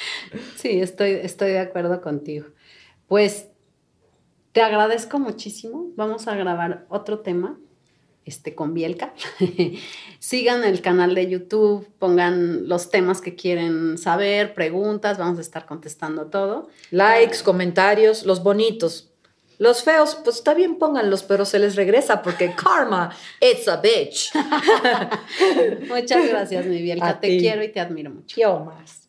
Sí, 0.56 0.80
estoy, 0.80 1.12
estoy 1.12 1.50
de 1.52 1.60
acuerdo 1.60 2.00
contigo. 2.00 2.46
Pues 3.08 3.48
te 4.52 4.62
agradezco 4.62 5.18
muchísimo. 5.18 5.90
Vamos 5.96 6.28
a 6.28 6.34
grabar 6.34 6.86
otro 6.88 7.20
tema 7.20 7.58
este, 8.24 8.54
con 8.54 8.74
Bielka. 8.74 9.14
Sigan 10.18 10.64
el 10.64 10.80
canal 10.82 11.14
de 11.14 11.28
YouTube, 11.28 11.88
pongan 11.98 12.68
los 12.68 12.90
temas 12.90 13.20
que 13.20 13.34
quieren 13.34 13.98
saber, 13.98 14.54
preguntas, 14.54 15.18
vamos 15.18 15.38
a 15.38 15.42
estar 15.42 15.66
contestando 15.66 16.26
todo. 16.26 16.68
Likes, 16.90 17.42
comentarios, 17.42 18.24
los 18.24 18.42
bonitos, 18.42 19.10
los 19.58 19.82
feos, 19.82 20.16
pues 20.24 20.36
está 20.36 20.54
bien, 20.54 20.76
pónganlos, 20.76 21.22
pero 21.22 21.44
se 21.44 21.58
les 21.58 21.76
regresa 21.76 22.22
porque 22.22 22.54
karma, 22.56 23.14
it's 23.40 23.68
a 23.68 23.76
bitch. 23.76 24.32
Muchas 25.88 26.28
gracias, 26.28 26.66
mi 26.66 26.80
Bielka. 26.82 27.20
Te 27.20 27.38
quiero 27.38 27.62
y 27.62 27.68
te 27.68 27.80
admiro 27.80 28.10
mucho. 28.10 28.40
Yo 28.40 28.60
más. 28.60 28.99